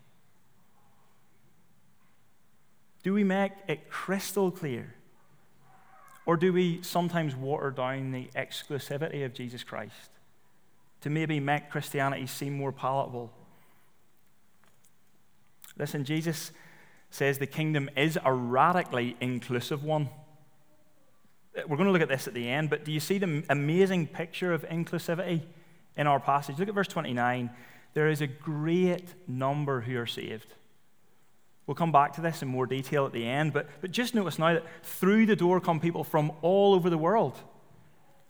Do 3.06 3.14
we 3.14 3.22
make 3.22 3.52
it 3.68 3.88
crystal 3.88 4.50
clear 4.50 4.92
or 6.24 6.36
do 6.36 6.52
we 6.52 6.82
sometimes 6.82 7.36
water 7.36 7.70
down 7.70 8.10
the 8.10 8.28
exclusivity 8.34 9.24
of 9.24 9.32
Jesus 9.32 9.62
Christ 9.62 10.10
to 11.02 11.08
maybe 11.08 11.38
make 11.38 11.70
Christianity 11.70 12.26
seem 12.26 12.54
more 12.54 12.72
palatable? 12.72 13.30
Listen, 15.78 16.04
Jesus 16.04 16.50
says 17.08 17.38
the 17.38 17.46
kingdom 17.46 17.88
is 17.96 18.18
a 18.24 18.32
radically 18.32 19.16
inclusive 19.20 19.84
one. 19.84 20.08
We're 21.54 21.76
going 21.76 21.86
to 21.86 21.92
look 21.92 22.02
at 22.02 22.08
this 22.08 22.26
at 22.26 22.34
the 22.34 22.48
end, 22.48 22.70
but 22.70 22.84
do 22.84 22.90
you 22.90 22.98
see 22.98 23.18
the 23.18 23.44
amazing 23.48 24.08
picture 24.08 24.52
of 24.52 24.64
inclusivity 24.64 25.42
in 25.96 26.08
our 26.08 26.18
passage? 26.18 26.58
Look 26.58 26.68
at 26.68 26.74
verse 26.74 26.88
29. 26.88 27.50
There 27.94 28.08
is 28.08 28.20
a 28.20 28.26
great 28.26 29.14
number 29.28 29.82
who 29.82 29.96
are 29.96 30.06
saved. 30.06 30.48
We'll 31.66 31.74
come 31.74 31.92
back 31.92 32.14
to 32.14 32.20
this 32.20 32.42
in 32.42 32.48
more 32.48 32.66
detail 32.66 33.06
at 33.06 33.12
the 33.12 33.26
end, 33.26 33.52
but, 33.52 33.68
but 33.80 33.90
just 33.90 34.14
notice 34.14 34.38
now 34.38 34.54
that 34.54 34.64
through 34.84 35.26
the 35.26 35.36
door 35.36 35.60
come 35.60 35.80
people 35.80 36.04
from 36.04 36.32
all 36.42 36.74
over 36.74 36.88
the 36.88 36.98
world 36.98 37.36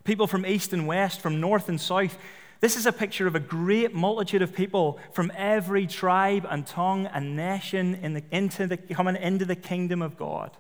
people 0.07 0.27
from 0.27 0.47
east 0.47 0.73
and 0.73 0.87
west, 0.87 1.21
from 1.21 1.41
north 1.41 1.69
and 1.69 1.79
south. 1.79 2.17
This 2.61 2.77
is 2.77 2.87
a 2.87 2.93
picture 2.93 3.27
of 3.27 3.35
a 3.35 3.41
great 3.41 3.93
multitude 3.93 4.41
of 4.41 4.55
people 4.55 4.99
from 5.13 5.31
every 5.37 5.87
tribe 5.87 6.47
and 6.49 6.67
tongue 6.67 7.07
and 7.07 7.37
nation 7.37 7.97
in 7.97 8.15
the, 8.15 8.23
into 8.31 8.67
the, 8.67 8.79
coming 8.79 9.17
into 9.17 9.45
the 9.45 9.57
kingdom 9.57 10.01
of 10.01 10.17
God. 10.17 10.57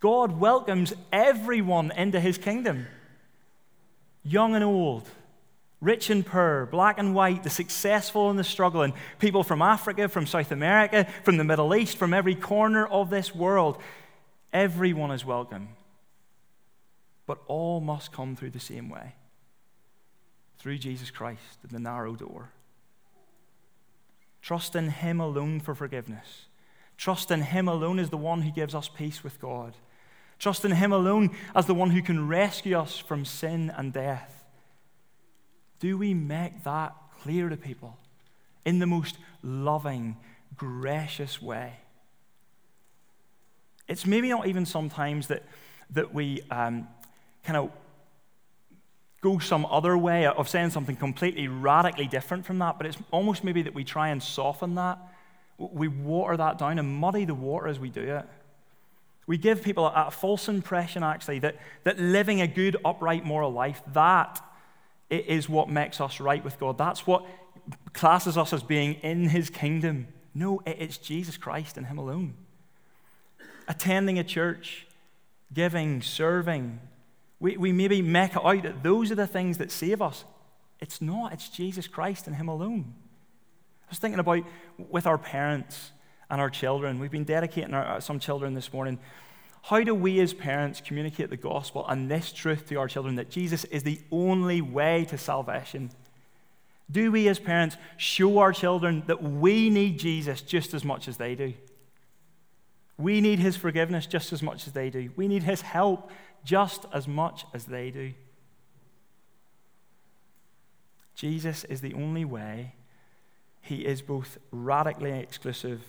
God 0.00 0.38
welcomes 0.40 0.94
everyone 1.12 1.90
into 1.90 2.20
his 2.20 2.38
kingdom, 2.38 2.86
young 4.22 4.54
and 4.54 4.64
old, 4.64 5.06
Rich 5.80 6.10
and 6.10 6.26
poor, 6.26 6.66
black 6.66 6.98
and 6.98 7.14
white, 7.14 7.44
the 7.44 7.50
successful 7.50 8.30
and 8.30 8.38
the 8.38 8.44
struggling, 8.44 8.94
people 9.20 9.44
from 9.44 9.62
Africa, 9.62 10.08
from 10.08 10.26
South 10.26 10.50
America, 10.50 11.06
from 11.22 11.36
the 11.36 11.44
Middle 11.44 11.74
East, 11.74 11.96
from 11.96 12.12
every 12.12 12.34
corner 12.34 12.86
of 12.86 13.10
this 13.10 13.34
world. 13.34 13.78
Everyone 14.52 15.12
is 15.12 15.24
welcome. 15.24 15.68
But 17.26 17.38
all 17.46 17.80
must 17.80 18.12
come 18.12 18.34
through 18.34 18.50
the 18.50 18.60
same 18.60 18.88
way 18.88 19.14
through 20.58 20.78
Jesus 20.78 21.10
Christ 21.10 21.58
in 21.62 21.70
the 21.70 21.78
narrow 21.78 22.16
door. 22.16 22.50
Trust 24.42 24.74
in 24.74 24.88
Him 24.88 25.20
alone 25.20 25.60
for 25.60 25.74
forgiveness. 25.74 26.46
Trust 26.96 27.30
in 27.30 27.42
Him 27.42 27.68
alone 27.68 27.98
as 27.98 28.10
the 28.10 28.16
one 28.16 28.42
who 28.42 28.50
gives 28.50 28.74
us 28.74 28.88
peace 28.88 29.22
with 29.22 29.40
God. 29.40 29.74
Trust 30.38 30.64
in 30.64 30.72
Him 30.72 30.92
alone 30.92 31.30
as 31.54 31.66
the 31.66 31.74
one 31.74 31.90
who 31.90 32.02
can 32.02 32.26
rescue 32.26 32.76
us 32.76 32.98
from 32.98 33.24
sin 33.24 33.72
and 33.76 33.92
death. 33.92 34.37
Do 35.80 35.96
we 35.96 36.14
make 36.14 36.64
that 36.64 36.94
clear 37.22 37.48
to 37.48 37.56
people 37.56 37.96
in 38.64 38.78
the 38.78 38.86
most 38.86 39.18
loving, 39.42 40.16
gracious 40.56 41.40
way? 41.40 41.74
It's 43.86 44.06
maybe 44.06 44.28
not 44.28 44.46
even 44.46 44.66
sometimes 44.66 45.28
that, 45.28 45.42
that 45.90 46.12
we 46.12 46.42
um, 46.50 46.88
kind 47.44 47.56
of 47.56 47.70
go 49.20 49.38
some 49.38 49.66
other 49.66 49.96
way 49.96 50.26
of 50.26 50.48
saying 50.48 50.70
something 50.70 50.96
completely 50.96 51.48
radically 51.48 52.06
different 52.06 52.44
from 52.44 52.58
that, 52.58 52.76
but 52.78 52.86
it's 52.86 52.98
almost 53.10 53.42
maybe 53.42 53.62
that 53.62 53.74
we 53.74 53.84
try 53.84 54.08
and 54.08 54.22
soften 54.22 54.74
that. 54.76 54.98
We 55.56 55.88
water 55.88 56.36
that 56.36 56.58
down 56.58 56.78
and 56.78 56.88
muddy 56.88 57.24
the 57.24 57.34
water 57.34 57.66
as 57.66 57.80
we 57.80 57.88
do 57.90 58.02
it. 58.02 58.26
We 59.26 59.36
give 59.36 59.62
people 59.62 59.86
a, 59.86 60.06
a 60.06 60.10
false 60.10 60.48
impression, 60.48 61.02
actually, 61.02 61.40
that, 61.40 61.56
that 61.84 61.98
living 61.98 62.40
a 62.40 62.46
good, 62.46 62.76
upright, 62.84 63.24
moral 63.24 63.52
life, 63.52 63.82
that 63.92 64.40
it 65.10 65.26
is 65.26 65.48
what 65.48 65.68
makes 65.68 66.00
us 66.00 66.20
right 66.20 66.42
with 66.44 66.58
God. 66.58 66.78
That's 66.78 67.06
what 67.06 67.24
classes 67.92 68.36
us 68.36 68.52
as 68.52 68.62
being 68.62 68.94
in 68.94 69.28
his 69.28 69.50
kingdom. 69.50 70.08
No, 70.34 70.62
it's 70.66 70.98
Jesus 70.98 71.36
Christ 71.36 71.76
and 71.76 71.86
him 71.86 71.98
alone. 71.98 72.34
Attending 73.66 74.18
a 74.18 74.24
church, 74.24 74.86
giving, 75.52 76.02
serving, 76.02 76.80
we, 77.40 77.56
we 77.56 77.72
maybe 77.72 78.02
make 78.02 78.32
it 78.32 78.44
out 78.44 78.62
that 78.62 78.82
those 78.82 79.10
are 79.10 79.14
the 79.14 79.26
things 79.26 79.58
that 79.58 79.70
save 79.70 80.02
us. 80.02 80.24
It's 80.80 81.00
not, 81.00 81.32
it's 81.32 81.48
Jesus 81.48 81.86
Christ 81.86 82.26
and 82.26 82.36
him 82.36 82.48
alone. 82.48 82.94
I 83.86 83.90
was 83.90 83.98
thinking 83.98 84.20
about 84.20 84.44
with 84.90 85.06
our 85.06 85.18
parents 85.18 85.92
and 86.30 86.40
our 86.40 86.50
children. 86.50 86.98
We've 86.98 87.10
been 87.10 87.24
dedicating 87.24 87.74
our, 87.74 87.96
uh, 87.96 88.00
some 88.00 88.18
children 88.18 88.54
this 88.54 88.72
morning 88.72 88.98
how 89.62 89.82
do 89.82 89.94
we 89.94 90.20
as 90.20 90.32
parents 90.32 90.80
communicate 90.80 91.30
the 91.30 91.36
gospel 91.36 91.86
and 91.88 92.10
this 92.10 92.32
truth 92.32 92.68
to 92.68 92.76
our 92.76 92.88
children 92.88 93.16
that 93.16 93.30
Jesus 93.30 93.64
is 93.64 93.82
the 93.82 94.00
only 94.10 94.60
way 94.60 95.04
to 95.06 95.18
salvation? 95.18 95.90
Do 96.90 97.12
we 97.12 97.28
as 97.28 97.38
parents 97.38 97.76
show 97.96 98.38
our 98.38 98.52
children 98.52 99.02
that 99.06 99.22
we 99.22 99.68
need 99.68 99.98
Jesus 99.98 100.40
just 100.40 100.72
as 100.72 100.84
much 100.84 101.06
as 101.06 101.18
they 101.18 101.34
do? 101.34 101.52
We 102.96 103.20
need 103.20 103.38
his 103.38 103.56
forgiveness 103.56 104.06
just 104.06 104.32
as 104.32 104.42
much 104.42 104.66
as 104.66 104.72
they 104.72 104.90
do. 104.90 105.10
We 105.14 105.28
need 105.28 105.42
his 105.42 105.60
help 105.60 106.10
just 106.44 106.86
as 106.92 107.06
much 107.06 107.44
as 107.52 107.66
they 107.66 107.90
do. 107.90 108.14
Jesus 111.14 111.64
is 111.64 111.80
the 111.80 111.94
only 111.94 112.24
way. 112.24 112.74
He 113.60 113.84
is 113.84 114.02
both 114.02 114.38
radically 114.50 115.10
exclusive 115.10 115.82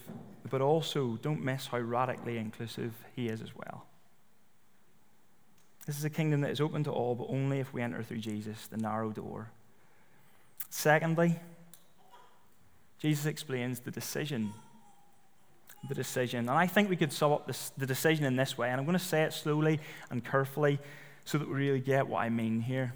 but 0.49 0.62
also 0.62 1.17
don't 1.21 1.43
miss 1.43 1.67
how 1.67 1.79
radically 1.79 2.38
inclusive 2.38 2.93
he 3.15 3.27
is 3.27 3.41
as 3.41 3.55
well. 3.55 3.85
This 5.85 5.97
is 5.97 6.05
a 6.05 6.09
kingdom 6.09 6.41
that 6.41 6.51
is 6.51 6.62
open 6.62 6.83
to 6.83 6.91
all, 6.91 7.15
but 7.15 7.27
only 7.29 7.59
if 7.59 7.73
we 7.73 7.81
enter 7.81 8.03
through 8.03 8.19
Jesus, 8.19 8.67
the 8.67 8.77
narrow 8.77 9.09
door. 9.09 9.49
Secondly, 10.69 11.39
Jesus 12.99 13.25
explains 13.25 13.79
the 13.79 13.89
decision. 13.89 14.53
The 15.88 15.95
decision. 15.95 16.41
And 16.41 16.51
I 16.51 16.67
think 16.67 16.89
we 16.89 16.95
could 16.95 17.12
sum 17.12 17.31
up 17.31 17.47
this, 17.47 17.71
the 17.77 17.88
decision 17.88 18.25
in 18.25 18.35
this 18.35 18.57
way, 18.57 18.69
and 18.69 18.79
I'm 18.79 18.85
going 18.85 18.97
to 18.97 19.03
say 19.03 19.23
it 19.23 19.33
slowly 19.33 19.79
and 20.12 20.23
carefully 20.23 20.77
so 21.23 21.38
that 21.38 21.47
we 21.47 21.55
really 21.55 21.79
get 21.79 22.07
what 22.07 22.19
I 22.19 22.29
mean 22.29 22.62
here. 22.62 22.93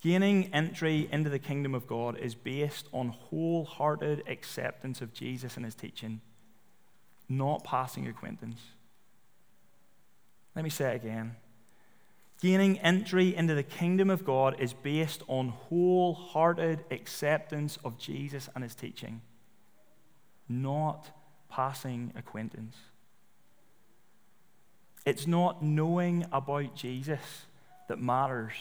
Gaining 0.00 0.54
entry 0.54 1.08
into 1.10 1.28
the 1.28 1.38
kingdom 1.38 1.74
of 1.74 1.86
God 1.86 2.18
is 2.18 2.34
based 2.34 2.86
on 2.92 3.08
wholehearted 3.08 4.22
acceptance 4.28 5.00
of 5.00 5.12
Jesus 5.12 5.56
and 5.56 5.64
his 5.64 5.74
teaching 5.74 6.20
not 7.30 7.64
passing 7.64 8.06
acquaintance. 8.08 8.60
Let 10.54 10.64
me 10.64 10.70
say 10.70 10.92
it 10.92 10.96
again. 10.96 11.36
Gaining 12.42 12.78
entry 12.80 13.34
into 13.36 13.54
the 13.54 13.62
kingdom 13.62 14.10
of 14.10 14.24
God 14.24 14.56
is 14.58 14.72
based 14.72 15.22
on 15.28 15.50
wholehearted 15.50 16.84
acceptance 16.90 17.78
of 17.84 17.98
Jesus 17.98 18.48
and 18.54 18.64
his 18.64 18.74
teaching, 18.74 19.20
not 20.48 21.10
passing 21.48 22.12
acquaintance. 22.16 22.76
It's 25.04 25.26
not 25.26 25.62
knowing 25.62 26.26
about 26.32 26.74
Jesus 26.74 27.46
that 27.88 28.00
matters, 28.00 28.54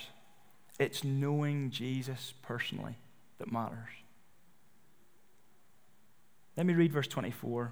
it's 0.79 1.03
knowing 1.03 1.69
Jesus 1.69 2.33
personally 2.41 2.97
that 3.37 3.51
matters. 3.51 3.89
Let 6.57 6.65
me 6.65 6.73
read 6.73 6.91
verse 6.91 7.07
24. 7.07 7.71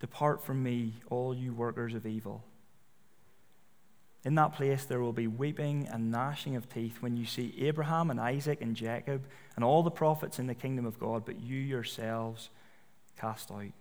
Depart 0.00 0.44
from 0.44 0.62
me, 0.62 0.94
all 1.10 1.34
you 1.34 1.52
workers 1.52 1.94
of 1.94 2.06
evil. 2.06 2.44
In 4.24 4.34
that 4.34 4.54
place 4.54 4.84
there 4.84 5.00
will 5.00 5.12
be 5.12 5.26
weeping 5.26 5.88
and 5.90 6.10
gnashing 6.10 6.56
of 6.56 6.68
teeth 6.68 6.98
when 7.00 7.16
you 7.16 7.24
see 7.24 7.54
Abraham 7.60 8.10
and 8.10 8.20
Isaac 8.20 8.60
and 8.60 8.76
Jacob 8.76 9.24
and 9.56 9.64
all 9.64 9.82
the 9.82 9.90
prophets 9.90 10.38
in 10.38 10.46
the 10.46 10.54
kingdom 10.54 10.86
of 10.86 10.98
God, 10.98 11.24
but 11.24 11.40
you 11.40 11.56
yourselves 11.56 12.50
cast 13.18 13.50
out. 13.50 13.72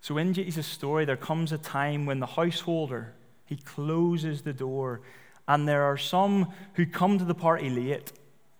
So 0.00 0.18
in 0.18 0.34
Jesus' 0.34 0.66
story, 0.66 1.04
there 1.04 1.16
comes 1.16 1.52
a 1.52 1.58
time 1.58 2.06
when 2.06 2.20
the 2.20 2.26
householder 2.26 3.14
he 3.44 3.56
closes 3.56 4.42
the 4.42 4.52
door, 4.52 5.00
and 5.46 5.68
there 5.68 5.84
are 5.84 5.96
some 5.96 6.52
who 6.74 6.84
come 6.86 7.18
to 7.18 7.24
the 7.24 7.34
party 7.34 7.70
late, 7.70 8.12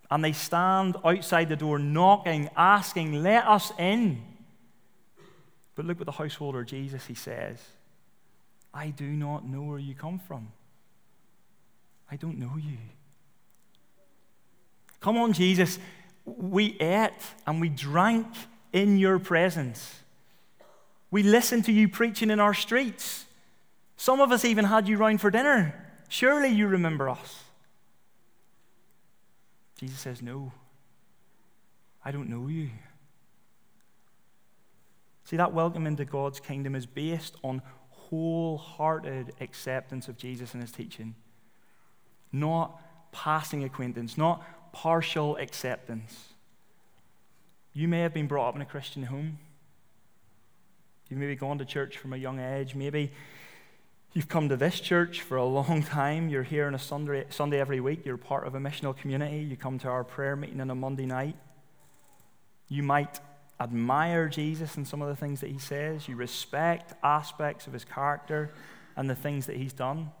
and 0.09 0.23
they 0.23 0.31
stand 0.31 0.95
outside 1.03 1.49
the 1.49 1.55
door 1.55 1.77
knocking, 1.77 2.49
asking, 2.55 3.21
"Let 3.21 3.45
us 3.45 3.71
in." 3.77 4.23
But 5.77 5.85
look 5.85 5.99
what 5.99 6.07
the 6.07 6.11
householder 6.11 6.63
Jesus 6.63 7.05
he 7.05 7.13
says. 7.13 7.59
I 8.73 8.89
do 8.89 9.05
not 9.05 9.45
know 9.45 9.61
where 9.61 9.77
you 9.77 9.93
come 9.93 10.17
from. 10.17 10.51
I 12.11 12.15
don't 12.15 12.39
know 12.39 12.53
you. 12.57 12.77
Come 14.99 15.17
on, 15.17 15.33
Jesus. 15.33 15.77
We 16.25 16.77
ate 16.79 17.11
and 17.45 17.61
we 17.61 17.69
drank 17.69 18.25
in 18.73 18.97
your 18.97 19.19
presence. 19.19 19.99
We 21.11 21.21
listened 21.21 21.65
to 21.65 21.71
you 21.71 21.87
preaching 21.87 22.31
in 22.31 22.39
our 22.39 22.55
streets. 22.55 23.25
Some 23.97 24.19
of 24.19 24.31
us 24.31 24.43
even 24.43 24.65
had 24.65 24.87
you 24.87 24.97
round 24.97 25.21
for 25.21 25.29
dinner. 25.29 25.75
Surely 26.09 26.49
you 26.49 26.67
remember 26.67 27.07
us. 27.07 27.43
Jesus 29.79 29.99
says, 29.99 30.23
No, 30.23 30.51
I 32.03 32.09
don't 32.09 32.29
know 32.29 32.47
you. 32.47 32.71
See, 35.27 35.35
that 35.35 35.51
welcome 35.51 35.85
into 35.85 36.05
God's 36.05 36.39
kingdom 36.39 36.73
is 36.73 36.85
based 36.85 37.35
on 37.43 37.61
wholehearted 37.89 39.33
acceptance 39.41 40.07
of 40.07 40.17
Jesus 40.17 40.53
and 40.53 40.63
his 40.63 40.71
teaching, 40.71 41.15
not 42.31 42.81
passing 43.11 43.65
acquaintance, 43.65 44.17
not 44.17 44.41
partial 44.71 45.35
acceptance. 45.35 46.29
You 47.73 47.89
may 47.89 47.99
have 48.03 48.13
been 48.13 48.27
brought 48.27 48.47
up 48.47 48.55
in 48.55 48.61
a 48.61 48.65
Christian 48.65 49.03
home. 49.03 49.37
You've 51.09 51.19
maybe 51.19 51.35
gone 51.35 51.57
to 51.57 51.65
church 51.65 51.97
from 51.97 52.13
a 52.13 52.17
young 52.17 52.39
age. 52.39 52.73
Maybe 52.73 53.11
you've 54.13 54.29
come 54.29 54.47
to 54.47 54.55
this 54.55 54.79
church 54.79 55.19
for 55.19 55.35
a 55.35 55.43
long 55.43 55.83
time. 55.83 56.29
You're 56.29 56.43
here 56.43 56.67
on 56.67 56.73
a 56.73 56.79
Sunday, 56.79 57.25
Sunday 57.31 57.59
every 57.59 57.81
week. 57.81 58.05
You're 58.05 58.15
part 58.15 58.47
of 58.47 58.55
a 58.55 58.59
missional 58.59 58.95
community. 58.95 59.39
You 59.39 59.57
come 59.57 59.77
to 59.79 59.89
our 59.89 60.05
prayer 60.05 60.37
meeting 60.37 60.61
on 60.61 60.69
a 60.69 60.75
Monday 60.75 61.05
night. 61.05 61.35
You 62.69 62.81
might 62.81 63.19
admire 63.59 64.27
Jesus 64.27 64.75
and 64.75 64.87
some 64.87 65.01
of 65.01 65.07
the 65.07 65.15
things 65.15 65.41
that 65.41 65.49
he 65.49 65.57
says. 65.57 66.07
You 66.07 66.15
respect 66.15 66.93
aspects 67.03 67.67
of 67.67 67.73
his 67.73 67.85
character 67.85 68.51
and 68.95 69.09
the 69.09 69.15
things 69.15 69.45
that 69.47 69.57
he's 69.57 69.73
done. 69.73 70.11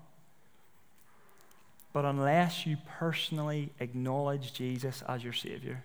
But 1.93 2.05
unless 2.05 2.65
you 2.65 2.77
personally 2.99 3.71
acknowledge 3.79 4.53
Jesus 4.53 5.03
as 5.07 5.23
your 5.23 5.33
Savior, 5.33 5.83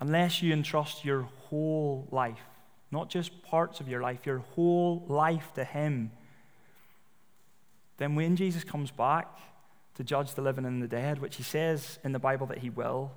unless 0.00 0.42
you 0.42 0.52
entrust 0.52 1.04
your 1.04 1.22
whole 1.48 2.06
life 2.10 2.38
not 2.94 3.10
just 3.10 3.42
parts 3.42 3.80
of 3.80 3.88
your 3.88 4.00
life, 4.00 4.24
your 4.24 4.38
whole 4.54 5.04
life 5.08 5.52
to 5.54 5.64
Him, 5.64 6.12
then 7.98 8.14
when 8.14 8.36
Jesus 8.36 8.62
comes 8.64 8.90
back 8.90 9.28
to 9.96 10.04
judge 10.04 10.34
the 10.34 10.42
living 10.42 10.64
and 10.64 10.80
the 10.80 10.88
dead, 10.88 11.20
which 11.20 11.36
He 11.36 11.42
says 11.42 11.98
in 12.04 12.12
the 12.12 12.18
Bible 12.20 12.46
that 12.46 12.58
He 12.58 12.70
will, 12.70 13.10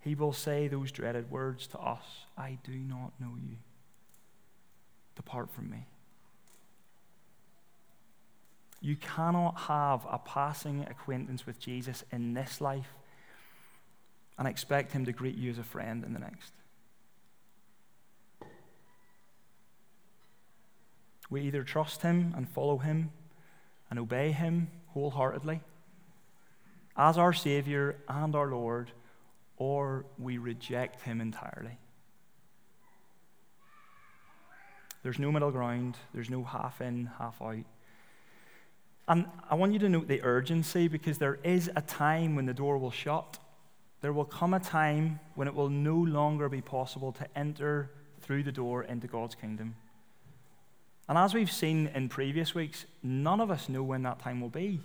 He 0.00 0.14
will 0.14 0.32
say 0.32 0.66
those 0.66 0.90
dreaded 0.92 1.30
words 1.30 1.66
to 1.68 1.78
us 1.78 2.04
I 2.36 2.58
do 2.64 2.72
not 2.72 3.12
know 3.20 3.34
you. 3.36 3.56
Depart 5.16 5.50
from 5.50 5.70
me. 5.70 5.86
You 8.80 8.96
cannot 8.96 9.60
have 9.60 10.06
a 10.10 10.18
passing 10.18 10.86
acquaintance 10.88 11.44
with 11.44 11.60
Jesus 11.60 12.02
in 12.10 12.32
this 12.32 12.60
life 12.62 12.94
and 14.38 14.48
expect 14.48 14.92
him 14.92 15.04
to 15.04 15.12
greet 15.12 15.36
you 15.36 15.50
as 15.50 15.58
a 15.58 15.62
friend 15.62 16.02
in 16.02 16.14
the 16.14 16.18
next. 16.18 16.52
We 21.30 21.42
either 21.42 21.62
trust 21.62 22.02
Him 22.02 22.34
and 22.36 22.48
follow 22.48 22.78
Him 22.78 23.12
and 23.88 23.98
obey 23.98 24.32
Him 24.32 24.68
wholeheartedly 24.88 25.60
as 26.96 27.16
our 27.16 27.32
Savior 27.32 27.96
and 28.08 28.34
our 28.34 28.48
Lord, 28.48 28.90
or 29.60 30.06
we 30.18 30.38
reject 30.38 31.02
Him 31.02 31.20
entirely. 31.20 31.76
There's 35.02 35.18
no 35.18 35.30
middle 35.30 35.50
ground, 35.50 35.98
there's 36.14 36.30
no 36.30 36.42
half 36.42 36.80
in, 36.80 37.10
half 37.18 37.40
out. 37.42 37.64
And 39.06 39.26
I 39.50 39.56
want 39.56 39.74
you 39.74 39.78
to 39.80 39.88
note 39.88 40.08
the 40.08 40.22
urgency 40.22 40.88
because 40.88 41.18
there 41.18 41.38
is 41.44 41.70
a 41.76 41.82
time 41.82 42.36
when 42.36 42.46
the 42.46 42.54
door 42.54 42.78
will 42.78 42.90
shut. 42.90 43.38
There 44.00 44.14
will 44.14 44.24
come 44.24 44.54
a 44.54 44.60
time 44.60 45.20
when 45.34 45.46
it 45.46 45.54
will 45.54 45.68
no 45.68 45.96
longer 45.96 46.48
be 46.48 46.62
possible 46.62 47.12
to 47.12 47.26
enter 47.36 47.90
through 48.22 48.44
the 48.44 48.52
door 48.52 48.84
into 48.84 49.08
God's 49.08 49.34
kingdom. 49.34 49.74
And 51.06 51.18
as 51.18 51.34
we've 51.34 51.52
seen 51.52 51.88
in 51.94 52.08
previous 52.08 52.54
weeks, 52.54 52.86
none 53.02 53.40
of 53.40 53.50
us 53.50 53.68
know 53.68 53.82
when 53.82 54.04
that 54.04 54.20
time 54.20 54.40
will 54.40 54.48
be. 54.48 54.80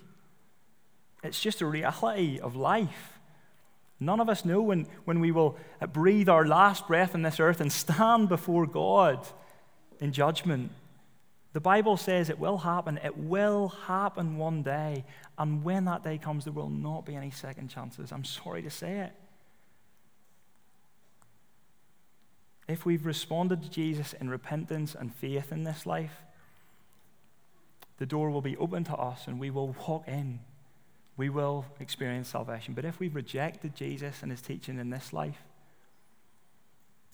It's 1.23 1.39
just 1.39 1.61
a 1.61 1.65
reality 1.65 2.39
of 2.39 2.57
life. 2.57 3.14
None 3.99 4.19
of 4.19 4.29
us 4.29 4.43
know 4.43 4.61
when, 4.61 4.87
when 5.05 5.19
we 5.19 5.31
will 5.31 5.57
uh, 5.81 5.87
breathe 5.87 6.27
our 6.27 6.45
last 6.45 6.87
breath 6.87 7.15
on 7.15 7.21
this 7.21 7.39
earth 7.39 7.61
and 7.61 7.71
stand 7.71 8.29
before 8.29 8.65
God 8.65 9.25
in 9.99 10.11
judgment. 10.11 10.71
The 11.53 11.61
Bible 11.61 11.95
says 11.95 12.29
it 12.29 12.37
will 12.37 12.57
happen. 12.57 12.99
It 13.03 13.17
will 13.17 13.69
happen 13.69 14.37
one 14.37 14.61
day. 14.63 15.05
And 15.37 15.63
when 15.63 15.85
that 15.85 16.03
day 16.03 16.17
comes, 16.17 16.43
there 16.43 16.53
will 16.53 16.69
not 16.69 17.05
be 17.05 17.15
any 17.15 17.31
second 17.31 17.69
chances. 17.69 18.11
I'm 18.11 18.25
sorry 18.25 18.61
to 18.61 18.69
say 18.69 18.99
it. 18.99 19.13
if 22.67 22.85
we've 22.85 23.05
responded 23.05 23.61
to 23.61 23.69
Jesus 23.69 24.13
in 24.13 24.29
repentance 24.29 24.95
and 24.95 25.13
faith 25.13 25.51
in 25.51 25.63
this 25.63 25.85
life, 25.85 26.23
the 27.97 28.05
door 28.05 28.29
will 28.29 28.41
be 28.41 28.57
open 28.57 28.83
to 28.85 28.95
us 28.95 29.27
and 29.27 29.39
we 29.39 29.49
will 29.49 29.75
walk 29.87 30.07
in. 30.07 30.39
We 31.17 31.29
will 31.29 31.65
experience 31.79 32.29
salvation. 32.29 32.73
But 32.73 32.85
if 32.85 32.99
we've 32.99 33.15
rejected 33.15 33.75
Jesus 33.75 34.21
and 34.21 34.31
his 34.31 34.41
teaching 34.41 34.79
in 34.79 34.89
this 34.89 35.13
life, 35.13 35.41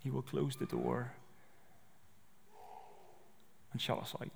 he 0.03 0.09
will 0.09 0.23
close 0.23 0.55
the 0.55 0.65
door 0.65 1.13
and 3.71 3.81
shut 3.81 3.99
us 3.99 4.15
out. 4.19 4.29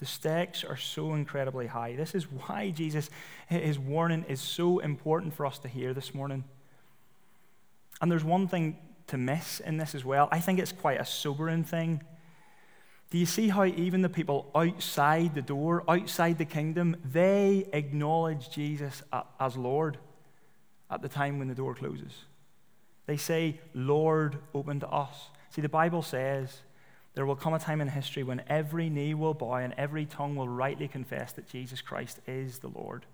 The 0.00 0.06
stakes 0.06 0.64
are 0.64 0.76
so 0.76 1.14
incredibly 1.14 1.66
high. 1.66 1.96
This 1.96 2.14
is 2.14 2.24
why 2.24 2.70
Jesus, 2.70 3.08
his 3.48 3.78
warning 3.78 4.24
is 4.28 4.40
so 4.40 4.80
important 4.80 5.34
for 5.34 5.46
us 5.46 5.58
to 5.60 5.68
hear 5.68 5.94
this 5.94 6.14
morning. 6.14 6.44
And 8.02 8.10
there's 8.10 8.24
one 8.24 8.48
thing 8.48 8.76
to 9.06 9.16
miss 9.16 9.60
in 9.60 9.78
this 9.78 9.94
as 9.94 10.04
well. 10.04 10.28
I 10.30 10.40
think 10.40 10.58
it's 10.58 10.72
quite 10.72 11.00
a 11.00 11.06
sobering 11.06 11.64
thing. 11.64 12.02
Do 13.14 13.20
you 13.20 13.26
see 13.26 13.48
how 13.48 13.64
even 13.64 14.02
the 14.02 14.08
people 14.08 14.50
outside 14.56 15.36
the 15.36 15.40
door, 15.40 15.84
outside 15.86 16.36
the 16.36 16.44
kingdom, 16.44 16.96
they 17.12 17.64
acknowledge 17.72 18.50
Jesus 18.50 19.04
as 19.38 19.56
Lord 19.56 19.98
at 20.90 21.00
the 21.00 21.08
time 21.08 21.38
when 21.38 21.46
the 21.46 21.54
door 21.54 21.76
closes? 21.76 22.24
They 23.06 23.16
say, 23.16 23.60
Lord, 23.72 24.38
open 24.52 24.80
to 24.80 24.88
us. 24.88 25.28
See, 25.50 25.62
the 25.62 25.68
Bible 25.68 26.02
says 26.02 26.62
there 27.14 27.24
will 27.24 27.36
come 27.36 27.54
a 27.54 27.60
time 27.60 27.80
in 27.80 27.86
history 27.86 28.24
when 28.24 28.42
every 28.48 28.90
knee 28.90 29.14
will 29.14 29.32
bow 29.32 29.54
and 29.54 29.74
every 29.78 30.06
tongue 30.06 30.34
will 30.34 30.48
rightly 30.48 30.88
confess 30.88 31.30
that 31.34 31.48
Jesus 31.48 31.80
Christ 31.80 32.18
is 32.26 32.58
the 32.58 32.72
Lord. 32.74 33.06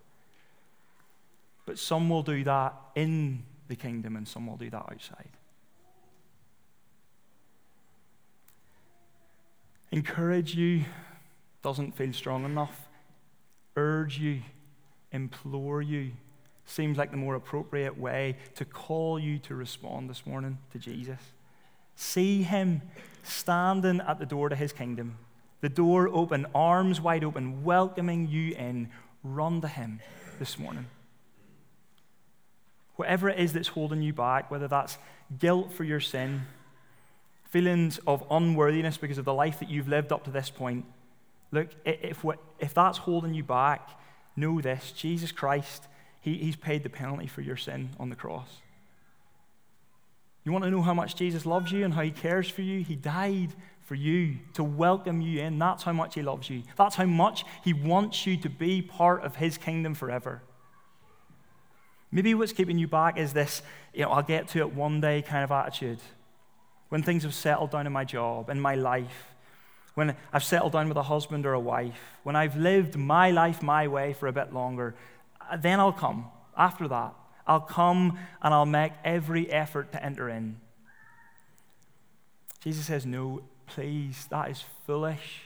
But 1.66 1.78
some 1.78 2.08
will 2.08 2.22
do 2.22 2.42
that 2.44 2.74
in 2.94 3.42
the 3.68 3.76
kingdom, 3.76 4.16
and 4.16 4.26
some 4.26 4.46
will 4.46 4.56
do 4.56 4.70
that 4.70 4.86
outside. 4.90 5.28
Encourage 9.92 10.54
you 10.54 10.84
doesn't 11.62 11.96
feel 11.96 12.12
strong 12.12 12.44
enough. 12.44 12.88
Urge 13.76 14.18
you, 14.18 14.42
implore 15.12 15.82
you 15.82 16.12
seems 16.70 16.96
like 16.96 17.10
the 17.10 17.16
more 17.16 17.34
appropriate 17.34 17.98
way 17.98 18.36
to 18.54 18.64
call 18.64 19.18
you 19.18 19.38
to 19.40 19.54
respond 19.54 20.08
this 20.08 20.24
morning 20.24 20.58
to 20.72 20.78
Jesus. 20.78 21.18
See 21.96 22.42
him 22.42 22.82
standing 23.22 24.00
at 24.00 24.18
the 24.18 24.26
door 24.26 24.48
to 24.48 24.56
his 24.56 24.72
kingdom, 24.72 25.18
the 25.60 25.68
door 25.68 26.08
open, 26.08 26.46
arms 26.54 27.00
wide 27.00 27.24
open, 27.24 27.64
welcoming 27.64 28.28
you 28.28 28.54
in. 28.54 28.88
Run 29.22 29.60
to 29.60 29.68
him 29.68 30.00
this 30.38 30.58
morning. 30.58 30.86
Whatever 32.96 33.28
it 33.28 33.38
is 33.38 33.52
that's 33.52 33.68
holding 33.68 34.00
you 34.00 34.12
back, 34.12 34.50
whether 34.50 34.68
that's 34.68 34.96
guilt 35.38 35.72
for 35.72 35.84
your 35.84 36.00
sin, 36.00 36.42
feelings 37.50 37.98
of 38.06 38.24
unworthiness 38.30 38.96
because 38.96 39.18
of 39.18 39.24
the 39.24 39.34
life 39.34 39.58
that 39.58 39.68
you've 39.68 39.88
lived 39.88 40.12
up 40.12 40.24
to 40.24 40.30
this 40.30 40.50
point, 40.50 40.86
look, 41.50 41.68
if, 41.84 42.24
if 42.58 42.72
that's 42.72 42.98
holding 42.98 43.34
you 43.34 43.44
back, 43.44 43.90
know 44.36 44.60
this 44.60 44.92
Jesus 44.92 45.32
Christ, 45.32 45.84
he, 46.20 46.38
He's 46.38 46.56
paid 46.56 46.82
the 46.82 46.90
penalty 46.90 47.26
for 47.26 47.42
your 47.42 47.56
sin 47.56 47.90
on 47.98 48.08
the 48.08 48.16
cross. 48.16 48.48
You 50.44 50.52
want 50.52 50.64
to 50.64 50.70
know 50.70 50.82
how 50.82 50.94
much 50.94 51.16
Jesus 51.16 51.44
loves 51.44 51.70
you 51.70 51.84
and 51.84 51.92
how 51.92 52.02
He 52.02 52.10
cares 52.10 52.48
for 52.48 52.62
you? 52.62 52.82
He 52.82 52.96
died 52.96 53.50
for 53.80 53.96
you, 53.96 54.38
to 54.54 54.62
welcome 54.62 55.20
you 55.20 55.40
in. 55.40 55.58
That's 55.58 55.82
how 55.82 55.92
much 55.92 56.14
He 56.14 56.22
loves 56.22 56.48
you. 56.48 56.62
That's 56.76 56.94
how 56.94 57.06
much 57.06 57.44
He 57.64 57.72
wants 57.72 58.26
you 58.26 58.36
to 58.38 58.48
be 58.48 58.80
part 58.80 59.24
of 59.24 59.36
His 59.36 59.58
kingdom 59.58 59.94
forever. 59.94 60.42
Maybe 62.12 62.34
what's 62.34 62.52
keeping 62.52 62.78
you 62.78 62.88
back 62.88 63.18
is 63.18 63.32
this, 63.32 63.62
you 63.92 64.02
know, 64.02 64.10
I'll 64.10 64.22
get 64.22 64.48
to 64.48 64.60
it 64.60 64.72
one 64.72 65.00
day 65.00 65.22
kind 65.22 65.44
of 65.44 65.50
attitude. 65.50 65.98
When 66.90 67.02
things 67.02 67.22
have 67.22 67.34
settled 67.34 67.70
down 67.70 67.86
in 67.86 67.92
my 67.92 68.04
job, 68.04 68.50
in 68.50 68.60
my 68.60 68.74
life, 68.74 69.30
when 69.94 70.16
I've 70.32 70.44
settled 70.44 70.72
down 70.72 70.88
with 70.88 70.96
a 70.96 71.04
husband 71.04 71.46
or 71.46 71.54
a 71.54 71.60
wife, 71.60 72.18
when 72.22 72.36
I've 72.36 72.56
lived 72.56 72.96
my 72.96 73.30
life 73.30 73.62
my 73.62 73.88
way 73.88 74.12
for 74.12 74.26
a 74.26 74.32
bit 74.32 74.52
longer, 74.52 74.94
uh, 75.50 75.56
then 75.56 75.80
I'll 75.80 75.92
come. 75.92 76.26
After 76.56 76.86
that, 76.88 77.14
I'll 77.46 77.60
come 77.60 78.18
and 78.42 78.52
I'll 78.52 78.66
make 78.66 78.92
every 79.04 79.50
effort 79.50 79.92
to 79.92 80.04
enter 80.04 80.28
in. 80.28 80.60
Jesus 82.60 82.86
says, 82.86 83.06
No, 83.06 83.42
please, 83.66 84.26
that 84.30 84.50
is 84.50 84.64
foolish. 84.86 85.42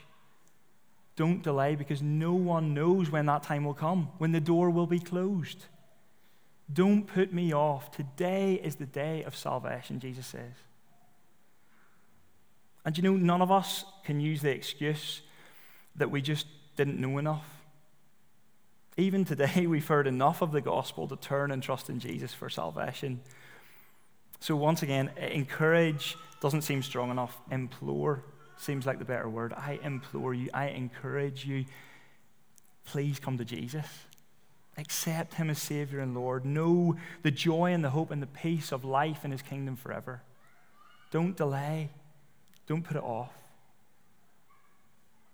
Don't 1.16 1.42
delay 1.42 1.76
because 1.76 2.02
no 2.02 2.34
one 2.34 2.74
knows 2.74 3.10
when 3.10 3.26
that 3.26 3.44
time 3.44 3.64
will 3.64 3.74
come, 3.74 4.08
when 4.18 4.32
the 4.32 4.40
door 4.40 4.70
will 4.70 4.86
be 4.86 4.98
closed. 4.98 5.66
Don't 6.72 7.06
put 7.06 7.32
me 7.32 7.54
off. 7.54 7.90
Today 7.90 8.54
is 8.54 8.76
the 8.76 8.86
day 8.86 9.22
of 9.22 9.36
salvation, 9.36 10.00
Jesus 10.00 10.26
says. 10.26 10.54
And 12.84 12.96
you 12.96 13.02
know, 13.02 13.14
none 13.14 13.40
of 13.40 13.50
us 13.50 13.84
can 14.04 14.20
use 14.20 14.42
the 14.42 14.50
excuse 14.50 15.22
that 15.96 16.10
we 16.10 16.20
just 16.20 16.46
didn't 16.76 17.00
know 17.00 17.18
enough. 17.18 17.48
Even 18.96 19.24
today, 19.24 19.66
we've 19.68 19.86
heard 19.86 20.06
enough 20.06 20.42
of 20.42 20.52
the 20.52 20.60
gospel 20.60 21.08
to 21.08 21.16
turn 21.16 21.50
and 21.50 21.62
trust 21.62 21.88
in 21.88 21.98
Jesus 21.98 22.32
for 22.32 22.48
salvation. 22.48 23.20
So, 24.40 24.56
once 24.56 24.82
again, 24.82 25.10
eh, 25.16 25.28
encourage 25.28 26.16
doesn't 26.40 26.62
seem 26.62 26.82
strong 26.82 27.10
enough. 27.10 27.40
Implore 27.50 28.22
seems 28.58 28.86
like 28.86 28.98
the 28.98 29.04
better 29.04 29.28
word. 29.28 29.52
I 29.54 29.78
implore 29.82 30.34
you, 30.34 30.50
I 30.52 30.68
encourage 30.68 31.46
you, 31.46 31.64
please 32.84 33.18
come 33.18 33.38
to 33.38 33.44
Jesus. 33.44 33.86
Accept 34.76 35.34
him 35.34 35.50
as 35.50 35.58
Savior 35.58 36.00
and 36.00 36.14
Lord. 36.14 36.44
Know 36.44 36.96
the 37.22 37.30
joy 37.30 37.72
and 37.72 37.84
the 37.84 37.90
hope 37.90 38.10
and 38.10 38.20
the 38.20 38.26
peace 38.26 38.72
of 38.72 38.84
life 38.84 39.24
in 39.24 39.30
his 39.30 39.42
kingdom 39.42 39.76
forever. 39.76 40.22
Don't 41.10 41.36
delay, 41.36 41.90
don't 42.66 42.82
put 42.82 42.96
it 42.96 43.02
off. 43.02 43.32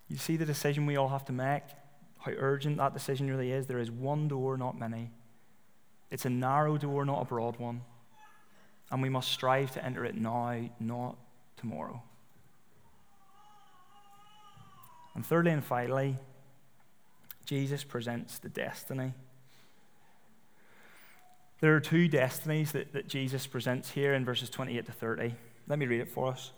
You 0.08 0.16
see 0.16 0.36
the 0.36 0.46
decision 0.46 0.86
we 0.86 0.96
all 0.96 1.08
have 1.08 1.24
to 1.26 1.32
make, 1.32 1.62
how 2.18 2.32
urgent 2.36 2.78
that 2.78 2.92
decision 2.92 3.28
really 3.28 3.52
is. 3.52 3.66
There 3.66 3.78
is 3.78 3.90
one 3.90 4.28
door, 4.28 4.56
not 4.56 4.78
many. 4.78 5.10
It's 6.10 6.24
a 6.24 6.30
narrow 6.30 6.76
door, 6.76 7.04
not 7.04 7.22
a 7.22 7.24
broad 7.24 7.58
one 7.58 7.82
and 8.90 9.02
we 9.02 9.08
must 9.08 9.30
strive 9.30 9.70
to 9.72 9.84
enter 9.84 10.04
it 10.04 10.16
now, 10.16 10.68
not 10.80 11.16
tomorrow. 11.56 12.02
And 15.14 15.24
thirdly 15.24 15.52
and 15.52 15.64
finally, 15.64 16.16
Jesus 17.44 17.84
presents 17.84 18.38
the 18.38 18.48
destiny. 18.48 19.12
There 21.60 21.74
are 21.74 21.80
two 21.80 22.08
destinies 22.08 22.72
that, 22.72 22.92
that 22.92 23.06
Jesus 23.06 23.46
presents 23.46 23.90
here 23.90 24.14
in 24.14 24.24
verses 24.24 24.50
28 24.50 24.86
to 24.86 24.92
30. 24.92 25.34
Let 25.68 25.78
me 25.78 25.86
read 25.86 26.00
it 26.00 26.08
for 26.08 26.28
us. 26.28 26.52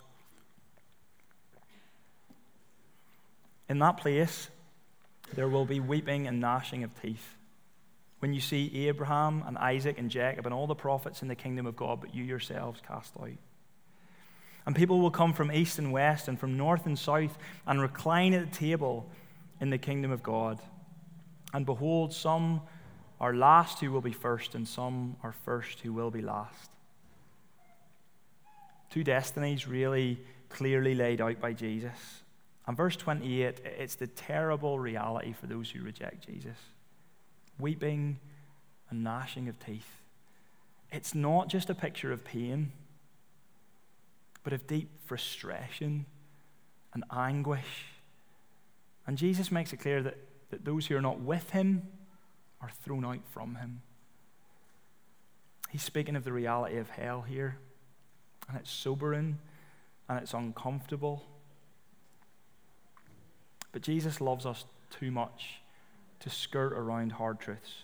In 3.73 3.79
that 3.79 3.97
place, 3.97 4.51
there 5.35 5.49
will 5.49 5.65
be 5.65 5.81
weeping 5.81 6.27
and 6.27 6.41
gnashing 6.41 6.85
of 6.85 6.91
teeth 7.01 7.39
when 8.19 8.35
you 8.35 8.41
see 8.43 8.87
Abraham 8.87 9.43
and 9.47 9.57
Isaac 9.57 9.99
and 9.99 10.11
Jacob 10.11 10.45
and 10.45 10.55
all 10.55 10.67
the 10.67 10.75
prophets 10.75 11.23
in 11.23 11.29
the 11.29 11.35
kingdom 11.35 11.65
of 11.65 11.75
God, 11.75 12.03
but 12.03 12.15
you 12.15 12.23
yourselves 12.23 12.83
cast 12.87 13.15
out. 13.19 13.31
And 14.67 14.77
people 14.77 15.01
will 15.01 15.11
come 15.11 15.33
from 15.33 15.51
east 15.51 15.79
and 15.79 15.91
west 15.91 16.29
and 16.29 16.39
from 16.39 16.59
north 16.59 16.85
and 16.85 16.99
south 16.99 17.39
and 17.67 17.81
recline 17.81 18.35
at 18.35 18.53
the 18.53 18.55
table 18.55 19.09
in 19.59 19.71
the 19.71 19.79
kingdom 19.79 20.11
of 20.11 20.23
God. 20.23 20.61
And 21.55 21.65
behold, 21.65 22.13
some 22.13 22.61
are 23.23 23.33
last 23.33 23.81
who 23.81 23.91
will 23.91 24.03
be 24.03 24.13
first, 24.13 24.55
and 24.55 24.69
some 24.69 25.17
are 25.23 25.33
first 25.47 25.81
who 25.81 25.95
will 25.95 26.11
be 26.11 26.21
last. 26.21 26.71
Two 28.91 29.03
destinies 29.03 29.67
really 29.67 30.21
clearly 30.51 30.95
laid 30.95 31.23
out 31.23 31.41
by 31.41 31.55
Jesus. 31.55 32.23
And 32.67 32.77
verse 32.77 32.97
28, 32.97 33.61
it's 33.65 33.97
the 33.97 34.07
terrible 34.07 34.79
reality 34.79 35.33
for 35.33 35.47
those 35.47 35.71
who 35.71 35.83
reject 35.83 36.27
Jesus 36.27 36.57
weeping 37.59 38.19
and 38.91 39.05
gnashing 39.05 39.49
of 39.49 39.59
teeth. 39.65 40.01
It's 40.91 41.15
not 41.15 41.49
just 41.49 41.71
a 41.71 41.75
picture 41.75 42.13
of 42.13 42.25
pain, 42.25 42.73
but 44.43 44.53
of 44.53 44.67
deep 44.67 44.91
frustration 45.05 46.07
and 46.93 47.05
anguish. 47.11 47.87
And 49.07 49.17
Jesus 49.17 49.51
makes 49.51 49.73
it 49.73 49.79
clear 49.79 50.03
that, 50.03 50.19
that 50.51 50.65
those 50.65 50.87
who 50.87 50.97
are 50.97 51.01
not 51.01 51.21
with 51.21 51.51
him 51.51 51.87
are 52.61 52.71
thrown 52.85 53.05
out 53.05 53.25
from 53.31 53.57
him. 53.57 53.83
He's 55.71 55.83
speaking 55.83 56.17
of 56.17 56.25
the 56.25 56.33
reality 56.33 56.77
of 56.77 56.91
hell 56.91 57.23
here, 57.23 57.57
and 58.49 58.59
it's 58.59 58.71
sobering 58.71 59.39
and 60.09 60.19
it's 60.19 60.35
uncomfortable. 60.35 61.25
But 63.73 63.83
Jesus 63.83 64.21
loves 64.21 64.47
us 64.47 64.65
too 64.91 65.11
much 65.11 65.61
to 66.21 66.31
skirt 66.31 66.73
around 66.75 67.13
hard 67.13 67.41
truths. 67.41 67.83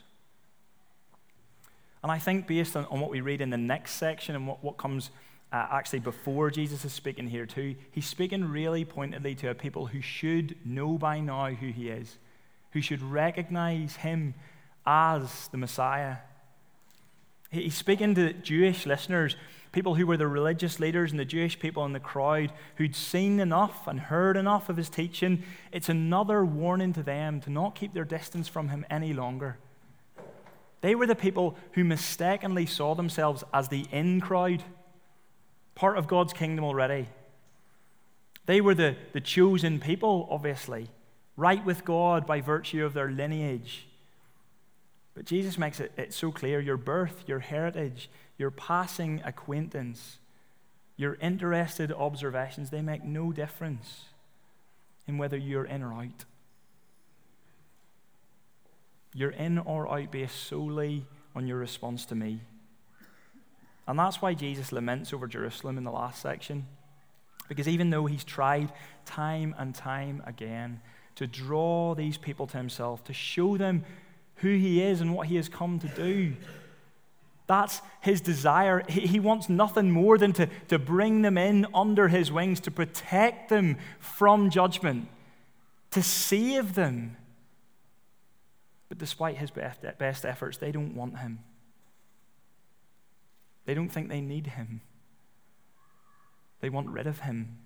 And 2.03 2.13
I 2.13 2.19
think, 2.19 2.47
based 2.47 2.77
on, 2.77 2.85
on 2.87 3.01
what 3.01 3.11
we 3.11 3.21
read 3.21 3.41
in 3.41 3.51
the 3.51 3.57
next 3.57 3.93
section 3.93 4.37
and 4.37 4.47
what, 4.47 4.63
what 4.63 4.77
comes 4.77 5.11
uh, 5.53 5.67
actually 5.71 5.99
before 5.99 6.51
Jesus 6.51 6.85
is 6.85 6.93
speaking 6.93 7.27
here, 7.27 7.47
too, 7.47 7.75
he's 7.91 8.07
speaking 8.07 8.45
really 8.45 8.85
pointedly 8.85 9.35
to 9.37 9.51
a 9.51 9.55
people 9.55 9.87
who 9.87 10.01
should 10.01 10.55
know 10.65 10.99
by 10.99 11.21
now 11.21 11.47
who 11.47 11.69
he 11.69 11.89
is, 11.89 12.19
who 12.73 12.81
should 12.81 13.03
recognize 13.03 13.97
him 13.97 14.35
as 14.87 15.49
the 15.49 15.57
Messiah. 15.57 16.19
He's 17.51 17.75
speaking 17.75 18.15
to 18.15 18.33
Jewish 18.33 18.87
listeners 18.87 19.37
people 19.73 19.95
who 19.95 20.07
were 20.07 20.17
the 20.17 20.27
religious 20.27 20.81
leaders 20.81 21.11
and 21.11 21.21
the 21.21 21.25
Jewish 21.25 21.59
people 21.59 21.85
in 21.85 21.93
the 21.93 22.01
crowd 22.01 22.53
who'd 22.77 22.97
seen 22.97 23.41
enough 23.41 23.87
and 23.87 24.01
heard 24.01 24.37
enough 24.37 24.69
of 24.69 24.77
his 24.77 24.89
teaching, 24.89 25.43
it's 25.73 25.89
another 25.89 26.45
warning 26.45 26.93
to 26.95 27.03
them 27.03 27.41
to 27.43 27.51
not 27.51 27.75
keep 27.75 27.95
their 27.95 28.05
distance 28.05 28.49
from 28.49 28.69
him 28.69 28.87
any 28.91 29.13
longer. 29.13 29.59
They 30.81 30.95
were 30.95 31.07
the 31.07 31.15
people 31.15 31.57
who 31.73 31.85
mistakenly 31.85 32.67
saw 32.67 32.95
themselves 32.95 33.45
as 33.53 33.69
the 33.69 33.87
in 33.91 34.21
crowd, 34.21 34.63
part 35.75 35.99
of 35.99 36.07
God's 36.07 36.33
kingdom 36.33 36.65
already. 36.65 37.09
They 38.47 38.61
were 38.61 38.75
the, 38.75 38.97
the 39.13 39.21
chosen 39.21 39.81
people, 39.81 40.27
obviously, 40.31 40.89
right 41.37 41.65
with 41.65 41.85
God 41.85 42.27
by 42.27 42.41
virtue 42.41 42.85
of 42.85 42.95
their 42.95 43.11
lineage. 43.11 43.87
But 45.15 45.27
Jesus 45.27 45.59
makes 45.59 45.81
it, 45.81 45.93
it 45.97 46.15
so 46.15 46.31
clear 46.31 46.61
your 46.61 46.77
birth, 46.77 47.25
your 47.27 47.41
heritage, 47.41 48.09
your 48.39 48.51
passing 48.53 49.21
acquaintance, 49.25 50.19
your 50.97 51.17
interested 51.17 51.93
observations, 51.93 52.71
they 52.71 52.81
make 52.81 53.05
no 53.05 53.33
difference 53.33 54.05
in 55.07 55.19
whether 55.19 55.37
you're 55.37 55.65
in 55.65 55.83
or 55.83 55.93
out. 55.93 56.25
You're 59.13 59.31
in 59.31 59.59
or 59.59 59.93
out 59.93 60.13
based 60.13 60.37
solely 60.37 61.05
on 61.35 61.47
your 61.47 61.59
response 61.59 62.05
to 62.07 62.15
me. 62.15 62.41
And 63.87 63.99
that's 63.99 64.23
why 64.23 64.35
Jesus 64.35 64.71
laments 64.71 65.13
over 65.13 65.27
Jerusalem 65.27 65.79
in 65.79 65.85
the 65.85 65.91
last 65.91 66.23
section. 66.23 66.67
Because 67.49 67.67
even 67.67 67.91
though 67.91 68.07
he's 68.07 68.25
tried 68.25 68.71
time 69.07 69.55
and 69.59 69.75
time 69.75 70.23
again 70.27 70.81
to 71.17 71.27
draw 71.27 71.95
these 71.95 72.19
people 72.19 72.47
to 72.49 72.59
himself, 72.59 73.03
to 73.05 73.15
show 73.15 73.57
them 73.57 73.85
who 74.37 74.55
he 74.55 74.83
is 74.83 75.01
and 75.01 75.15
what 75.15 75.27
he 75.27 75.37
has 75.37 75.49
come 75.49 75.79
to 75.79 75.89
do, 75.89 76.37
that's 77.49 77.81
his 78.03 78.21
desire. 78.21 78.85
He 78.89 79.19
wants 79.19 79.49
nothing 79.49 79.91
more 79.91 80.19
than 80.19 80.33
to, 80.35 80.49
to 80.69 80.79
bring 80.79 81.23
them 81.23 81.39
in 81.39 81.67
under 81.75 82.09
his 82.09 82.31
wings, 82.31 82.61
to 82.61 82.71
protect 82.71 83.49
them 83.49 83.79
from 83.99 84.51
judgment, 84.51 85.09
to 85.91 86.03
save 86.03 86.75
them. 86.75 87.17
But 88.91 88.99
despite 88.99 89.39
his 89.39 89.51
best 89.51 90.25
efforts, 90.25 90.59
they 90.59 90.71
don't 90.71 90.95
want 90.95 91.19
him. 91.19 91.41
They 93.65 93.75
don't 93.75 93.89
think 93.89 94.09
they 94.09 94.21
need 94.21 94.49
him. 94.49 94.83
They 96.61 96.69
want 96.69 96.89
rid 96.89 97.07
of 97.07 97.21
him. 97.21 97.59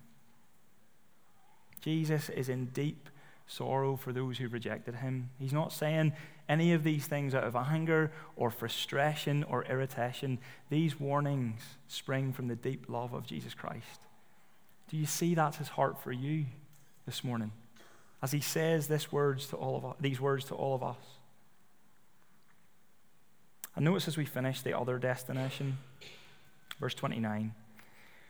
Jesus 1.80 2.28
is 2.28 2.48
in 2.48 2.66
deep 2.66 3.08
sorrow 3.52 3.96
for 3.96 4.12
those 4.12 4.38
who 4.38 4.48
rejected 4.48 4.96
him. 4.96 5.30
He's 5.38 5.52
not 5.52 5.72
saying 5.72 6.12
any 6.48 6.72
of 6.72 6.84
these 6.84 7.06
things 7.06 7.34
out 7.34 7.44
of 7.44 7.54
anger 7.54 8.10
or 8.36 8.50
frustration 8.50 9.44
or 9.44 9.64
irritation. 9.64 10.38
These 10.70 10.98
warnings 10.98 11.60
spring 11.88 12.32
from 12.32 12.48
the 12.48 12.56
deep 12.56 12.86
love 12.88 13.12
of 13.12 13.26
Jesus 13.26 13.54
Christ. 13.54 14.00
Do 14.90 14.96
you 14.96 15.06
see 15.06 15.34
that's 15.34 15.58
his 15.58 15.68
heart 15.68 16.02
for 16.02 16.12
you 16.12 16.46
this 17.06 17.22
morning? 17.22 17.52
As 18.22 18.32
he 18.32 18.40
says 18.40 18.88
this 18.88 19.10
words 19.10 19.46
to 19.48 19.56
all 19.56 19.76
of 19.76 19.84
us, 19.84 19.96
these 20.00 20.20
words 20.20 20.44
to 20.46 20.54
all 20.54 20.74
of 20.74 20.82
us. 20.82 20.96
And 23.74 23.84
notice 23.84 24.08
as 24.08 24.16
we 24.16 24.26
finish 24.26 24.60
the 24.60 24.78
other 24.78 24.98
destination, 24.98 25.78
verse 26.78 26.94
29. 26.94 27.54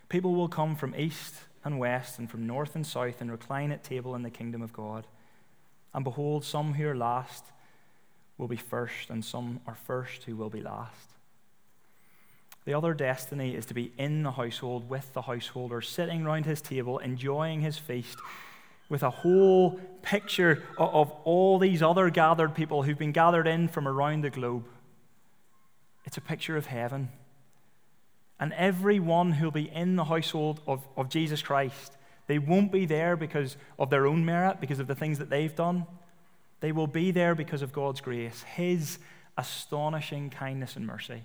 People 0.08 0.34
will 0.34 0.48
come 0.48 0.76
from 0.76 0.94
east 0.96 1.34
and 1.64 1.78
west, 1.78 2.18
and 2.18 2.30
from 2.30 2.46
north 2.46 2.74
and 2.74 2.86
south, 2.86 3.20
and 3.20 3.30
recline 3.30 3.70
at 3.72 3.84
table 3.84 4.14
in 4.14 4.22
the 4.22 4.30
kingdom 4.30 4.62
of 4.62 4.72
God. 4.72 5.06
And 5.94 6.04
behold, 6.04 6.44
some 6.44 6.74
who 6.74 6.88
are 6.88 6.96
last 6.96 7.44
will 8.38 8.48
be 8.48 8.56
first, 8.56 9.10
and 9.10 9.24
some 9.24 9.60
are 9.66 9.74
first 9.74 10.24
who 10.24 10.36
will 10.36 10.50
be 10.50 10.60
last. 10.60 11.10
The 12.64 12.74
other 12.74 12.94
destiny 12.94 13.54
is 13.54 13.66
to 13.66 13.74
be 13.74 13.92
in 13.98 14.22
the 14.22 14.32
household 14.32 14.88
with 14.88 15.12
the 15.12 15.22
householder, 15.22 15.80
sitting 15.80 16.24
round 16.24 16.46
his 16.46 16.60
table, 16.60 16.98
enjoying 16.98 17.60
his 17.60 17.76
feast, 17.76 18.18
with 18.88 19.02
a 19.02 19.10
whole 19.10 19.80
picture 20.02 20.62
of 20.78 21.10
all 21.24 21.58
these 21.58 21.82
other 21.82 22.10
gathered 22.10 22.54
people 22.54 22.82
who've 22.82 22.98
been 22.98 23.12
gathered 23.12 23.46
in 23.46 23.68
from 23.68 23.88
around 23.88 24.22
the 24.22 24.30
globe. 24.30 24.64
It's 26.04 26.16
a 26.16 26.20
picture 26.20 26.56
of 26.56 26.66
heaven. 26.66 27.08
And 28.41 28.53
everyone 28.55 29.33
who'll 29.33 29.51
be 29.51 29.70
in 29.70 29.97
the 29.97 30.05
household 30.05 30.61
of, 30.66 30.87
of 30.97 31.09
Jesus 31.09 31.43
Christ, 31.43 31.97
they 32.26 32.39
won't 32.39 32.72
be 32.72 32.87
there 32.87 33.16
because 33.16 33.57
of 33.78 33.91
their 33.91 34.07
own 34.07 34.24
merit, 34.24 34.61
because 34.61 34.78
of 34.78 34.87
the 34.87 34.95
things 34.95 35.18
that 35.18 35.30
they've 35.30 35.55
done. 35.55 35.87
They 36.61 36.72
will 36.72 36.87
be 36.87 37.11
there 37.11 37.35
because 37.35 37.62
of 37.62 37.72
God's 37.72 38.01
grace, 38.01 38.43
His 38.43 38.99
astonishing 39.37 40.30
kindness 40.30 40.76
and 40.76 40.87
mercy. 40.87 41.24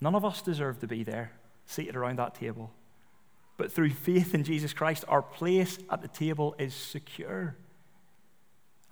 None 0.00 0.14
of 0.14 0.24
us 0.24 0.42
deserve 0.42 0.80
to 0.80 0.86
be 0.86 1.02
there, 1.02 1.32
seated 1.66 1.96
around 1.96 2.18
that 2.18 2.34
table. 2.34 2.70
But 3.56 3.72
through 3.72 3.90
faith 3.90 4.34
in 4.34 4.44
Jesus 4.44 4.72
Christ, 4.72 5.04
our 5.08 5.22
place 5.22 5.78
at 5.90 6.00
the 6.00 6.08
table 6.08 6.54
is 6.58 6.74
secure. 6.74 7.56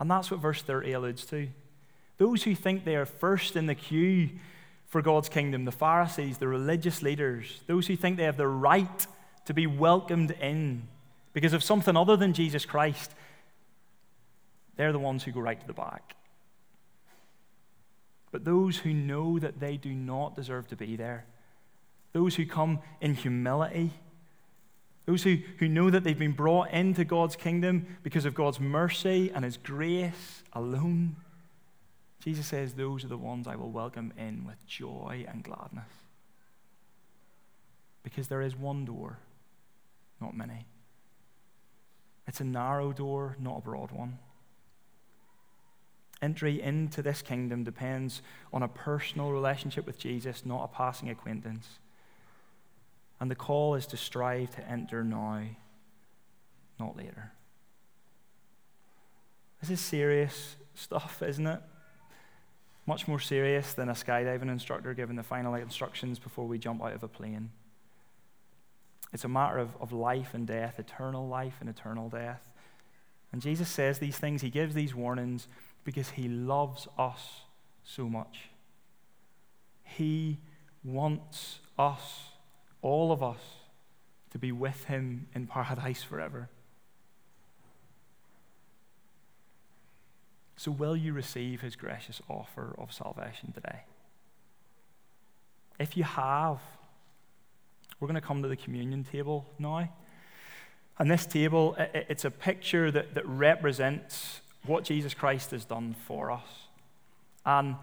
And 0.00 0.10
that's 0.10 0.30
what 0.30 0.40
verse 0.40 0.62
30 0.62 0.92
alludes 0.92 1.24
to. 1.26 1.48
Those 2.18 2.42
who 2.42 2.54
think 2.54 2.84
they 2.84 2.96
are 2.96 3.06
first 3.06 3.56
in 3.56 3.66
the 3.66 3.74
queue 3.74 4.30
for 4.96 5.02
God's 5.02 5.28
kingdom, 5.28 5.66
the 5.66 5.72
Pharisees, 5.72 6.38
the 6.38 6.48
religious 6.48 7.02
leaders, 7.02 7.60
those 7.66 7.86
who 7.86 7.96
think 7.96 8.16
they 8.16 8.22
have 8.22 8.38
the 8.38 8.48
right 8.48 9.06
to 9.44 9.52
be 9.52 9.66
welcomed 9.66 10.30
in 10.30 10.88
because 11.34 11.52
of 11.52 11.62
something 11.62 11.98
other 11.98 12.16
than 12.16 12.32
Jesus 12.32 12.64
Christ, 12.64 13.10
they're 14.76 14.92
the 14.92 14.98
ones 14.98 15.22
who 15.22 15.32
go 15.32 15.40
right 15.40 15.60
to 15.60 15.66
the 15.66 15.74
back. 15.74 16.14
But 18.32 18.46
those 18.46 18.78
who 18.78 18.94
know 18.94 19.38
that 19.38 19.60
they 19.60 19.76
do 19.76 19.92
not 19.92 20.34
deserve 20.34 20.66
to 20.68 20.76
be 20.76 20.96
there, 20.96 21.26
those 22.14 22.36
who 22.36 22.46
come 22.46 22.78
in 23.02 23.12
humility, 23.12 23.90
those 25.04 25.24
who, 25.24 25.36
who 25.58 25.68
know 25.68 25.90
that 25.90 26.04
they've 26.04 26.18
been 26.18 26.32
brought 26.32 26.70
into 26.70 27.04
God's 27.04 27.36
kingdom 27.36 27.98
because 28.02 28.24
of 28.24 28.34
God's 28.34 28.60
mercy 28.60 29.30
and 29.34 29.44
His 29.44 29.58
grace 29.58 30.42
alone, 30.54 31.16
Jesus 32.26 32.48
says, 32.48 32.74
Those 32.74 33.04
are 33.04 33.08
the 33.08 33.16
ones 33.16 33.46
I 33.46 33.54
will 33.54 33.70
welcome 33.70 34.12
in 34.18 34.44
with 34.44 34.66
joy 34.66 35.24
and 35.28 35.44
gladness. 35.44 35.92
Because 38.02 38.26
there 38.26 38.42
is 38.42 38.56
one 38.56 38.84
door, 38.84 39.20
not 40.20 40.36
many. 40.36 40.66
It's 42.26 42.40
a 42.40 42.44
narrow 42.44 42.90
door, 42.92 43.36
not 43.38 43.58
a 43.58 43.60
broad 43.60 43.92
one. 43.92 44.18
Entry 46.20 46.60
into 46.60 47.00
this 47.00 47.22
kingdom 47.22 47.62
depends 47.62 48.22
on 48.52 48.64
a 48.64 48.68
personal 48.68 49.30
relationship 49.30 49.86
with 49.86 49.96
Jesus, 49.96 50.44
not 50.44 50.64
a 50.64 50.76
passing 50.76 51.08
acquaintance. 51.08 51.78
And 53.20 53.30
the 53.30 53.36
call 53.36 53.76
is 53.76 53.86
to 53.86 53.96
strive 53.96 54.50
to 54.56 54.68
enter 54.68 55.04
now, 55.04 55.44
not 56.80 56.96
later. 56.96 57.30
This 59.60 59.70
is 59.70 59.80
serious 59.80 60.56
stuff, 60.74 61.22
isn't 61.22 61.46
it? 61.46 61.60
Much 62.86 63.08
more 63.08 63.18
serious 63.18 63.74
than 63.74 63.88
a 63.88 63.94
skydiving 63.94 64.48
instructor 64.48 64.94
giving 64.94 65.16
the 65.16 65.22
final 65.22 65.54
instructions 65.54 66.18
before 66.18 66.46
we 66.46 66.58
jump 66.58 66.82
out 66.82 66.92
of 66.92 67.02
a 67.02 67.08
plane. 67.08 67.50
It's 69.12 69.24
a 69.24 69.28
matter 69.28 69.58
of, 69.58 69.70
of 69.80 69.92
life 69.92 70.34
and 70.34 70.46
death, 70.46 70.78
eternal 70.78 71.26
life 71.26 71.56
and 71.60 71.68
eternal 71.68 72.08
death. 72.08 72.50
And 73.32 73.42
Jesus 73.42 73.68
says 73.68 73.98
these 73.98 74.18
things, 74.18 74.42
he 74.42 74.50
gives 74.50 74.74
these 74.74 74.94
warnings 74.94 75.48
because 75.84 76.10
he 76.10 76.28
loves 76.28 76.86
us 76.98 77.40
so 77.82 78.08
much. 78.08 78.50
He 79.82 80.38
wants 80.84 81.60
us, 81.78 82.30
all 82.82 83.12
of 83.12 83.22
us, 83.22 83.40
to 84.30 84.38
be 84.38 84.52
with 84.52 84.84
him 84.84 85.28
in 85.34 85.46
paradise 85.46 86.02
forever. 86.02 86.50
So, 90.56 90.70
will 90.70 90.96
you 90.96 91.12
receive 91.12 91.60
his 91.60 91.76
gracious 91.76 92.22
offer 92.28 92.74
of 92.78 92.92
salvation 92.92 93.52
today? 93.52 93.80
If 95.78 95.96
you 95.96 96.04
have, 96.04 96.60
we're 98.00 98.08
going 98.08 98.20
to 98.20 98.26
come 98.26 98.42
to 98.42 98.48
the 98.48 98.56
communion 98.56 99.04
table 99.04 99.46
now. 99.58 99.88
And 100.98 101.10
this 101.10 101.26
table, 101.26 101.76
it's 101.78 102.24
a 102.24 102.30
picture 102.30 102.90
that, 102.90 103.14
that 103.14 103.26
represents 103.26 104.40
what 104.64 104.84
Jesus 104.84 105.12
Christ 105.12 105.50
has 105.50 105.66
done 105.66 105.94
for 106.06 106.30
us. 106.30 106.48
And 107.44 107.76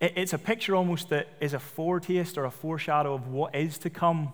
it's 0.00 0.32
a 0.32 0.38
picture 0.38 0.76
almost 0.76 1.08
that 1.10 1.28
is 1.40 1.54
a 1.54 1.58
foretaste 1.58 2.38
or 2.38 2.44
a 2.44 2.50
foreshadow 2.50 3.14
of 3.14 3.28
what 3.28 3.54
is 3.54 3.78
to 3.78 3.90
come 3.90 4.32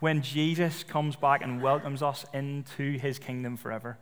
when 0.00 0.22
Jesus 0.22 0.84
comes 0.84 1.16
back 1.16 1.42
and 1.42 1.62
welcomes 1.62 2.02
us 2.02 2.24
into 2.32 2.98
his 2.98 3.18
kingdom 3.18 3.56
forever. 3.56 3.98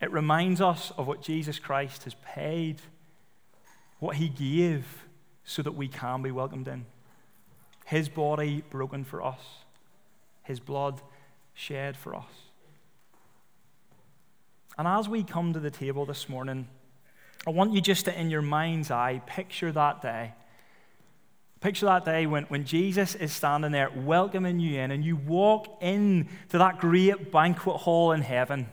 It 0.00 0.12
reminds 0.12 0.60
us 0.60 0.92
of 0.96 1.06
what 1.06 1.22
Jesus 1.22 1.58
Christ 1.58 2.04
has 2.04 2.14
paid, 2.14 2.82
what 3.98 4.16
he 4.16 4.28
gave 4.28 5.04
so 5.44 5.62
that 5.62 5.72
we 5.72 5.88
can 5.88 6.22
be 6.22 6.30
welcomed 6.30 6.68
in. 6.68 6.86
His 7.86 8.08
body 8.08 8.62
broken 8.68 9.04
for 9.04 9.22
us, 9.22 9.40
his 10.42 10.60
blood 10.60 11.00
shed 11.54 11.96
for 11.96 12.14
us. 12.14 12.24
And 14.76 14.86
as 14.86 15.08
we 15.08 15.22
come 15.22 15.54
to 15.54 15.60
the 15.60 15.70
table 15.70 16.04
this 16.04 16.28
morning, 16.28 16.68
I 17.46 17.50
want 17.50 17.72
you 17.72 17.80
just 17.80 18.04
to, 18.06 18.20
in 18.20 18.28
your 18.28 18.42
mind's 18.42 18.90
eye, 18.90 19.22
picture 19.24 19.72
that 19.72 20.02
day. 20.02 20.34
Picture 21.60 21.86
that 21.86 22.04
day 22.04 22.26
when, 22.26 22.44
when 22.44 22.64
Jesus 22.64 23.14
is 23.14 23.32
standing 23.32 23.72
there 23.72 23.90
welcoming 23.94 24.60
you 24.60 24.80
in, 24.80 24.90
and 24.90 25.02
you 25.02 25.16
walk 25.16 25.78
in 25.80 26.28
to 26.50 26.58
that 26.58 26.78
great 26.78 27.32
banquet 27.32 27.76
hall 27.76 28.12
in 28.12 28.20
heaven. 28.20 28.68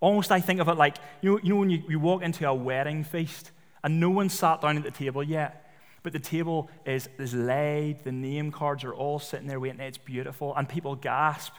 Almost, 0.00 0.32
I 0.32 0.40
think 0.40 0.60
of 0.60 0.68
it 0.68 0.76
like 0.76 0.96
you 1.20 1.32
know, 1.32 1.40
you 1.42 1.48
know 1.50 1.60
when 1.60 1.70
you, 1.70 1.82
you 1.88 2.00
walk 2.00 2.22
into 2.22 2.48
a 2.48 2.54
wedding 2.54 3.04
feast 3.04 3.50
and 3.84 4.00
no 4.00 4.10
one 4.10 4.28
sat 4.28 4.60
down 4.60 4.76
at 4.76 4.82
the 4.82 4.90
table 4.90 5.22
yet, 5.22 5.70
but 6.02 6.12
the 6.12 6.18
table 6.18 6.70
is, 6.86 7.08
is 7.18 7.34
laid, 7.34 8.04
the 8.04 8.12
name 8.12 8.50
cards 8.50 8.84
are 8.84 8.94
all 8.94 9.18
sitting 9.18 9.46
there 9.46 9.60
waiting, 9.60 9.80
it's 9.80 9.98
beautiful, 9.98 10.54
and 10.56 10.68
people 10.68 10.96
gasp 10.96 11.52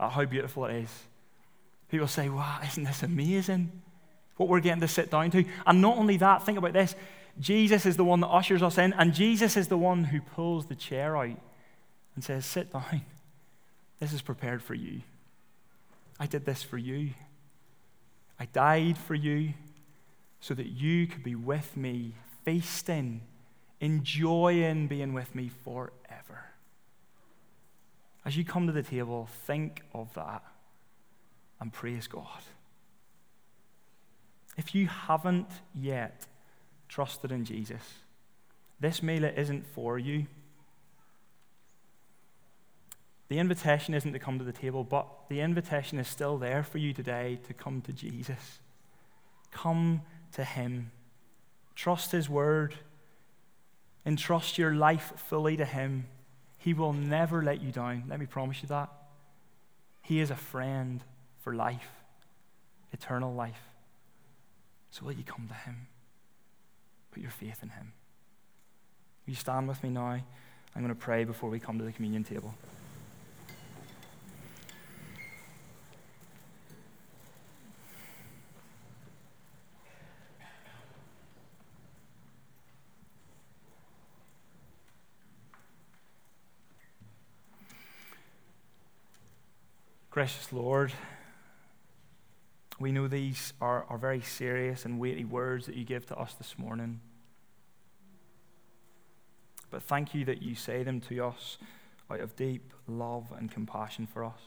at 0.00 0.10
how 0.10 0.24
beautiful 0.24 0.64
it 0.66 0.76
is. 0.76 1.04
People 1.88 2.08
say, 2.08 2.28
wow, 2.28 2.58
isn't 2.64 2.84
this 2.84 3.02
amazing? 3.02 3.70
What 4.36 4.48
we're 4.48 4.60
getting 4.60 4.80
to 4.80 4.88
sit 4.88 5.10
down 5.10 5.30
to. 5.30 5.44
And 5.66 5.80
not 5.80 5.98
only 5.98 6.16
that, 6.16 6.44
think 6.44 6.58
about 6.58 6.72
this 6.72 6.96
Jesus 7.38 7.86
is 7.86 7.96
the 7.96 8.04
one 8.04 8.20
that 8.20 8.28
ushers 8.28 8.62
us 8.62 8.76
in, 8.78 8.92
and 8.94 9.14
Jesus 9.14 9.56
is 9.56 9.68
the 9.68 9.78
one 9.78 10.04
who 10.04 10.20
pulls 10.20 10.66
the 10.66 10.74
chair 10.74 11.16
out 11.16 11.38
and 12.14 12.22
says, 12.24 12.44
Sit 12.44 12.72
down. 12.72 13.02
This 14.00 14.12
is 14.12 14.20
prepared 14.20 14.62
for 14.62 14.74
you. 14.74 15.02
I 16.18 16.26
did 16.26 16.44
this 16.44 16.62
for 16.62 16.76
you. 16.76 17.10
I 18.42 18.46
died 18.46 18.98
for 18.98 19.14
you 19.14 19.54
so 20.40 20.52
that 20.54 20.66
you 20.66 21.06
could 21.06 21.22
be 21.22 21.36
with 21.36 21.76
me, 21.76 22.14
feasting, 22.44 23.20
enjoying 23.80 24.88
being 24.88 25.14
with 25.14 25.32
me 25.36 25.48
forever. 25.62 26.46
As 28.24 28.36
you 28.36 28.44
come 28.44 28.66
to 28.66 28.72
the 28.72 28.82
table, 28.82 29.28
think 29.46 29.82
of 29.94 30.12
that 30.14 30.42
and 31.60 31.72
praise 31.72 32.08
God. 32.08 32.42
If 34.56 34.74
you 34.74 34.88
haven't 34.88 35.46
yet 35.72 36.26
trusted 36.88 37.30
in 37.30 37.44
Jesus, 37.44 38.00
this 38.80 39.04
meal 39.04 39.22
isn't 39.24 39.64
for 39.68 40.00
you. 40.00 40.26
The 43.32 43.38
invitation 43.38 43.94
isn't 43.94 44.12
to 44.12 44.18
come 44.18 44.38
to 44.38 44.44
the 44.44 44.52
table, 44.52 44.84
but 44.84 45.06
the 45.30 45.40
invitation 45.40 45.98
is 45.98 46.06
still 46.06 46.36
there 46.36 46.62
for 46.62 46.76
you 46.76 46.92
today 46.92 47.38
to 47.46 47.54
come 47.54 47.80
to 47.80 47.90
Jesus. 47.90 48.58
Come 49.50 50.02
to 50.32 50.44
Him. 50.44 50.90
Trust 51.74 52.12
His 52.12 52.28
word. 52.28 52.74
Entrust 54.04 54.58
your 54.58 54.74
life 54.74 55.14
fully 55.16 55.56
to 55.56 55.64
Him. 55.64 56.08
He 56.58 56.74
will 56.74 56.92
never 56.92 57.42
let 57.42 57.62
you 57.62 57.72
down. 57.72 58.04
Let 58.06 58.20
me 58.20 58.26
promise 58.26 58.60
you 58.60 58.68
that. 58.68 58.90
He 60.02 60.20
is 60.20 60.30
a 60.30 60.36
friend 60.36 61.02
for 61.40 61.54
life, 61.54 61.88
eternal 62.92 63.32
life. 63.32 63.62
So 64.90 65.06
will 65.06 65.12
you 65.12 65.24
come 65.24 65.48
to 65.48 65.54
Him? 65.54 65.86
Put 67.12 67.22
your 67.22 67.32
faith 67.32 67.62
in 67.62 67.70
Him. 67.70 67.94
Will 69.24 69.30
you 69.30 69.36
stand 69.36 69.68
with 69.68 69.82
me 69.82 69.88
now? 69.88 70.20
I'm 70.76 70.82
going 70.82 70.88
to 70.88 70.94
pray 70.94 71.24
before 71.24 71.48
we 71.48 71.58
come 71.58 71.78
to 71.78 71.84
the 71.86 71.92
communion 71.92 72.24
table. 72.24 72.52
Precious 90.22 90.52
Lord, 90.52 90.92
we 92.78 92.92
know 92.92 93.08
these 93.08 93.54
are, 93.60 93.84
are 93.88 93.98
very 93.98 94.20
serious 94.20 94.84
and 94.84 95.00
weighty 95.00 95.24
words 95.24 95.66
that 95.66 95.74
you 95.74 95.84
give 95.84 96.06
to 96.06 96.16
us 96.16 96.34
this 96.34 96.56
morning. 96.56 97.00
But 99.68 99.82
thank 99.82 100.14
you 100.14 100.24
that 100.26 100.40
you 100.40 100.54
say 100.54 100.84
them 100.84 101.00
to 101.08 101.24
us 101.24 101.58
out 102.08 102.20
of 102.20 102.36
deep 102.36 102.72
love 102.86 103.32
and 103.36 103.50
compassion 103.50 104.06
for 104.06 104.24
us. 104.24 104.38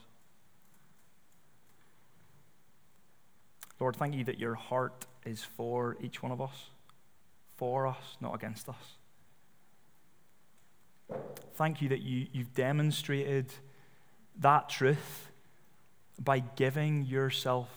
Lord, 3.77 3.97
thank 3.97 4.15
you 4.15 4.23
that 4.23 4.39
your 4.39 4.55
heart 4.55 5.05
is 5.25 5.43
for 5.43 5.97
each 5.99 6.23
one 6.23 6.31
of 6.31 6.39
us, 6.39 6.69
for 7.57 7.85
us, 7.85 8.15
not 8.21 8.33
against 8.33 8.69
us. 8.69 8.95
Thank 11.55 11.81
you 11.81 11.89
that 11.89 11.99
you, 11.99 12.27
you've 12.31 12.53
demonstrated 12.53 13.53
that 14.39 14.69
truth 14.69 15.31
by 16.23 16.39
giving 16.39 17.05
yourself 17.05 17.69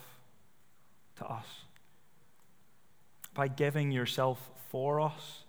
to 1.17 1.27
us, 1.27 1.47
by 3.35 3.49
giving 3.49 3.91
yourself 3.91 4.51
for 4.71 5.01
us, 5.01 5.43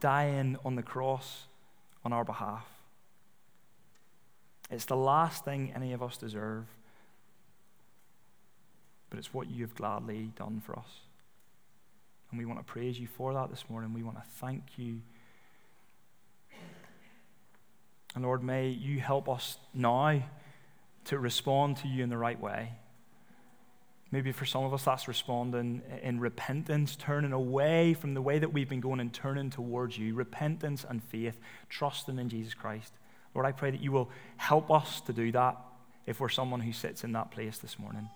dying 0.00 0.56
on 0.64 0.76
the 0.76 0.82
cross 0.82 1.44
on 2.04 2.12
our 2.12 2.24
behalf. 2.24 2.66
It's 4.70 4.86
the 4.86 4.96
last 4.96 5.44
thing 5.44 5.72
any 5.76 5.92
of 5.92 6.02
us 6.02 6.16
deserve, 6.16 6.64
but 9.10 9.18
it's 9.18 9.34
what 9.34 9.50
you 9.50 9.62
have 9.62 9.74
gladly 9.74 10.32
done 10.36 10.62
for 10.64 10.78
us. 10.78 11.00
And 12.30 12.38
we 12.38 12.46
want 12.46 12.58
to 12.58 12.64
praise 12.64 12.98
you 12.98 13.06
for 13.06 13.34
that 13.34 13.50
this 13.50 13.64
morning. 13.68 13.92
We 13.92 14.02
want 14.02 14.16
to 14.16 14.24
thank 14.40 14.62
you. 14.78 15.02
And 18.14 18.24
Lord, 18.24 18.42
may 18.42 18.68
you 18.68 19.00
help 19.00 19.28
us 19.28 19.58
now 19.74 20.22
to 21.04 21.18
respond 21.18 21.76
to 21.78 21.88
you 21.88 22.02
in 22.02 22.10
the 22.10 22.18
right 22.18 22.40
way. 22.40 22.72
Maybe 24.10 24.30
for 24.30 24.44
some 24.44 24.64
of 24.64 24.74
us, 24.74 24.84
that's 24.84 25.08
responding 25.08 25.80
in 26.02 26.20
repentance, 26.20 26.96
turning 26.96 27.32
away 27.32 27.94
from 27.94 28.12
the 28.12 28.20
way 28.20 28.38
that 28.38 28.52
we've 28.52 28.68
been 28.68 28.80
going 28.80 29.00
and 29.00 29.12
turning 29.12 29.48
towards 29.48 29.96
you. 29.96 30.14
Repentance 30.14 30.84
and 30.86 31.02
faith, 31.02 31.40
trusting 31.70 32.18
in 32.18 32.28
Jesus 32.28 32.52
Christ. 32.52 32.92
Lord, 33.34 33.46
I 33.46 33.52
pray 33.52 33.70
that 33.70 33.80
you 33.80 33.90
will 33.90 34.10
help 34.36 34.70
us 34.70 35.00
to 35.02 35.14
do 35.14 35.32
that 35.32 35.56
if 36.04 36.20
we're 36.20 36.28
someone 36.28 36.60
who 36.60 36.72
sits 36.72 37.04
in 37.04 37.12
that 37.12 37.30
place 37.30 37.56
this 37.56 37.78
morning. 37.78 38.10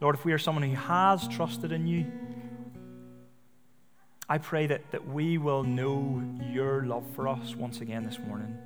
Lord, 0.00 0.14
if 0.14 0.24
we 0.24 0.32
are 0.32 0.38
someone 0.38 0.62
who 0.62 0.74
has 0.74 1.28
trusted 1.28 1.72
in 1.72 1.86
you, 1.86 2.10
I 4.26 4.38
pray 4.38 4.66
that, 4.68 4.90
that 4.92 5.06
we 5.06 5.36
will 5.36 5.62
know 5.62 6.22
your 6.50 6.86
love 6.86 7.04
for 7.14 7.28
us 7.28 7.54
once 7.54 7.82
again 7.82 8.04
this 8.04 8.18
morning 8.18 8.56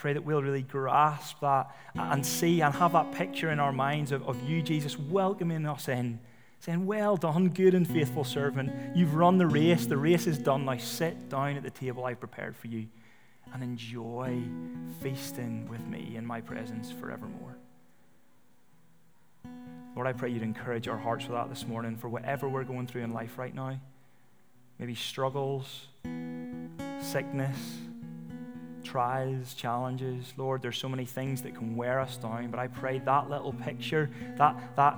pray 0.00 0.14
that 0.14 0.24
we'll 0.24 0.42
really 0.42 0.62
grasp 0.62 1.40
that 1.40 1.76
and 1.94 2.24
see 2.24 2.62
and 2.62 2.74
have 2.74 2.92
that 2.92 3.12
picture 3.12 3.50
in 3.50 3.60
our 3.60 3.72
minds 3.72 4.12
of, 4.12 4.26
of 4.26 4.42
you, 4.48 4.62
Jesus, 4.62 4.98
welcoming 4.98 5.66
us 5.66 5.88
in, 5.88 6.18
saying, 6.58 6.86
Well 6.86 7.18
done, 7.18 7.50
good 7.50 7.74
and 7.74 7.86
faithful 7.86 8.24
servant. 8.24 8.72
You've 8.96 9.14
run 9.14 9.36
the 9.36 9.46
race, 9.46 9.84
the 9.84 9.98
race 9.98 10.26
is 10.26 10.38
done. 10.38 10.64
Now 10.64 10.78
sit 10.78 11.28
down 11.28 11.56
at 11.56 11.62
the 11.62 11.70
table 11.70 12.06
I've 12.06 12.18
prepared 12.18 12.56
for 12.56 12.68
you 12.68 12.86
and 13.52 13.62
enjoy 13.62 14.42
feasting 15.02 15.68
with 15.68 15.86
me 15.86 16.14
in 16.16 16.24
my 16.24 16.40
presence 16.40 16.90
forevermore. 16.90 17.58
Lord, 19.94 20.06
I 20.06 20.14
pray 20.14 20.30
you'd 20.30 20.42
encourage 20.42 20.88
our 20.88 20.96
hearts 20.96 21.24
with 21.24 21.32
that 21.32 21.50
this 21.50 21.66
morning 21.66 21.96
for 21.96 22.08
whatever 22.08 22.48
we're 22.48 22.64
going 22.64 22.86
through 22.86 23.02
in 23.02 23.12
life 23.12 23.36
right 23.36 23.54
now. 23.54 23.78
Maybe 24.78 24.94
struggles, 24.94 25.88
sickness, 27.02 27.58
trials, 28.84 29.54
challenges. 29.54 30.32
Lord, 30.36 30.62
there's 30.62 30.78
so 30.78 30.88
many 30.88 31.04
things 31.04 31.42
that 31.42 31.54
can 31.54 31.76
wear 31.76 32.00
us 32.00 32.16
down, 32.16 32.50
but 32.50 32.60
I 32.60 32.68
pray 32.68 32.98
that 33.00 33.30
little 33.30 33.52
picture, 33.52 34.10
that, 34.36 34.76
that 34.76 34.96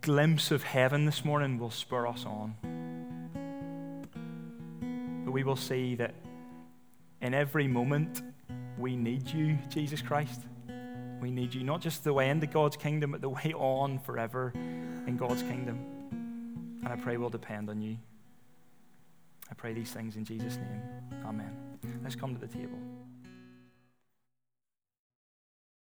glimpse 0.00 0.50
of 0.50 0.62
heaven 0.62 1.04
this 1.04 1.24
morning 1.24 1.58
will 1.58 1.70
spur 1.70 2.06
us 2.06 2.24
on. 2.26 2.54
But 5.24 5.32
we 5.32 5.44
will 5.44 5.56
see 5.56 5.94
that 5.96 6.14
in 7.20 7.34
every 7.34 7.68
moment, 7.68 8.22
we 8.78 8.96
need 8.96 9.28
you, 9.28 9.58
Jesus 9.68 10.02
Christ. 10.02 10.40
We 11.20 11.30
need 11.30 11.54
you, 11.54 11.62
not 11.62 11.80
just 11.80 12.02
the 12.02 12.12
way 12.12 12.30
into 12.30 12.48
God's 12.48 12.76
kingdom, 12.76 13.12
but 13.12 13.20
the 13.20 13.28
way 13.28 13.54
on 13.56 14.00
forever 14.00 14.52
in 14.54 15.16
God's 15.16 15.42
kingdom. 15.42 15.78
And 16.82 16.88
I 16.88 16.96
pray 16.96 17.16
we'll 17.16 17.30
depend 17.30 17.70
on 17.70 17.80
you. 17.80 17.96
I 19.52 19.54
pray 19.54 19.74
these 19.74 19.90
things 19.90 20.16
in 20.16 20.24
Jesus' 20.24 20.56
name. 20.56 20.80
Amen. 21.26 21.54
Let's 22.02 22.16
come 22.16 22.34
to 22.34 22.40
the 22.40 22.46
table. 22.48 22.78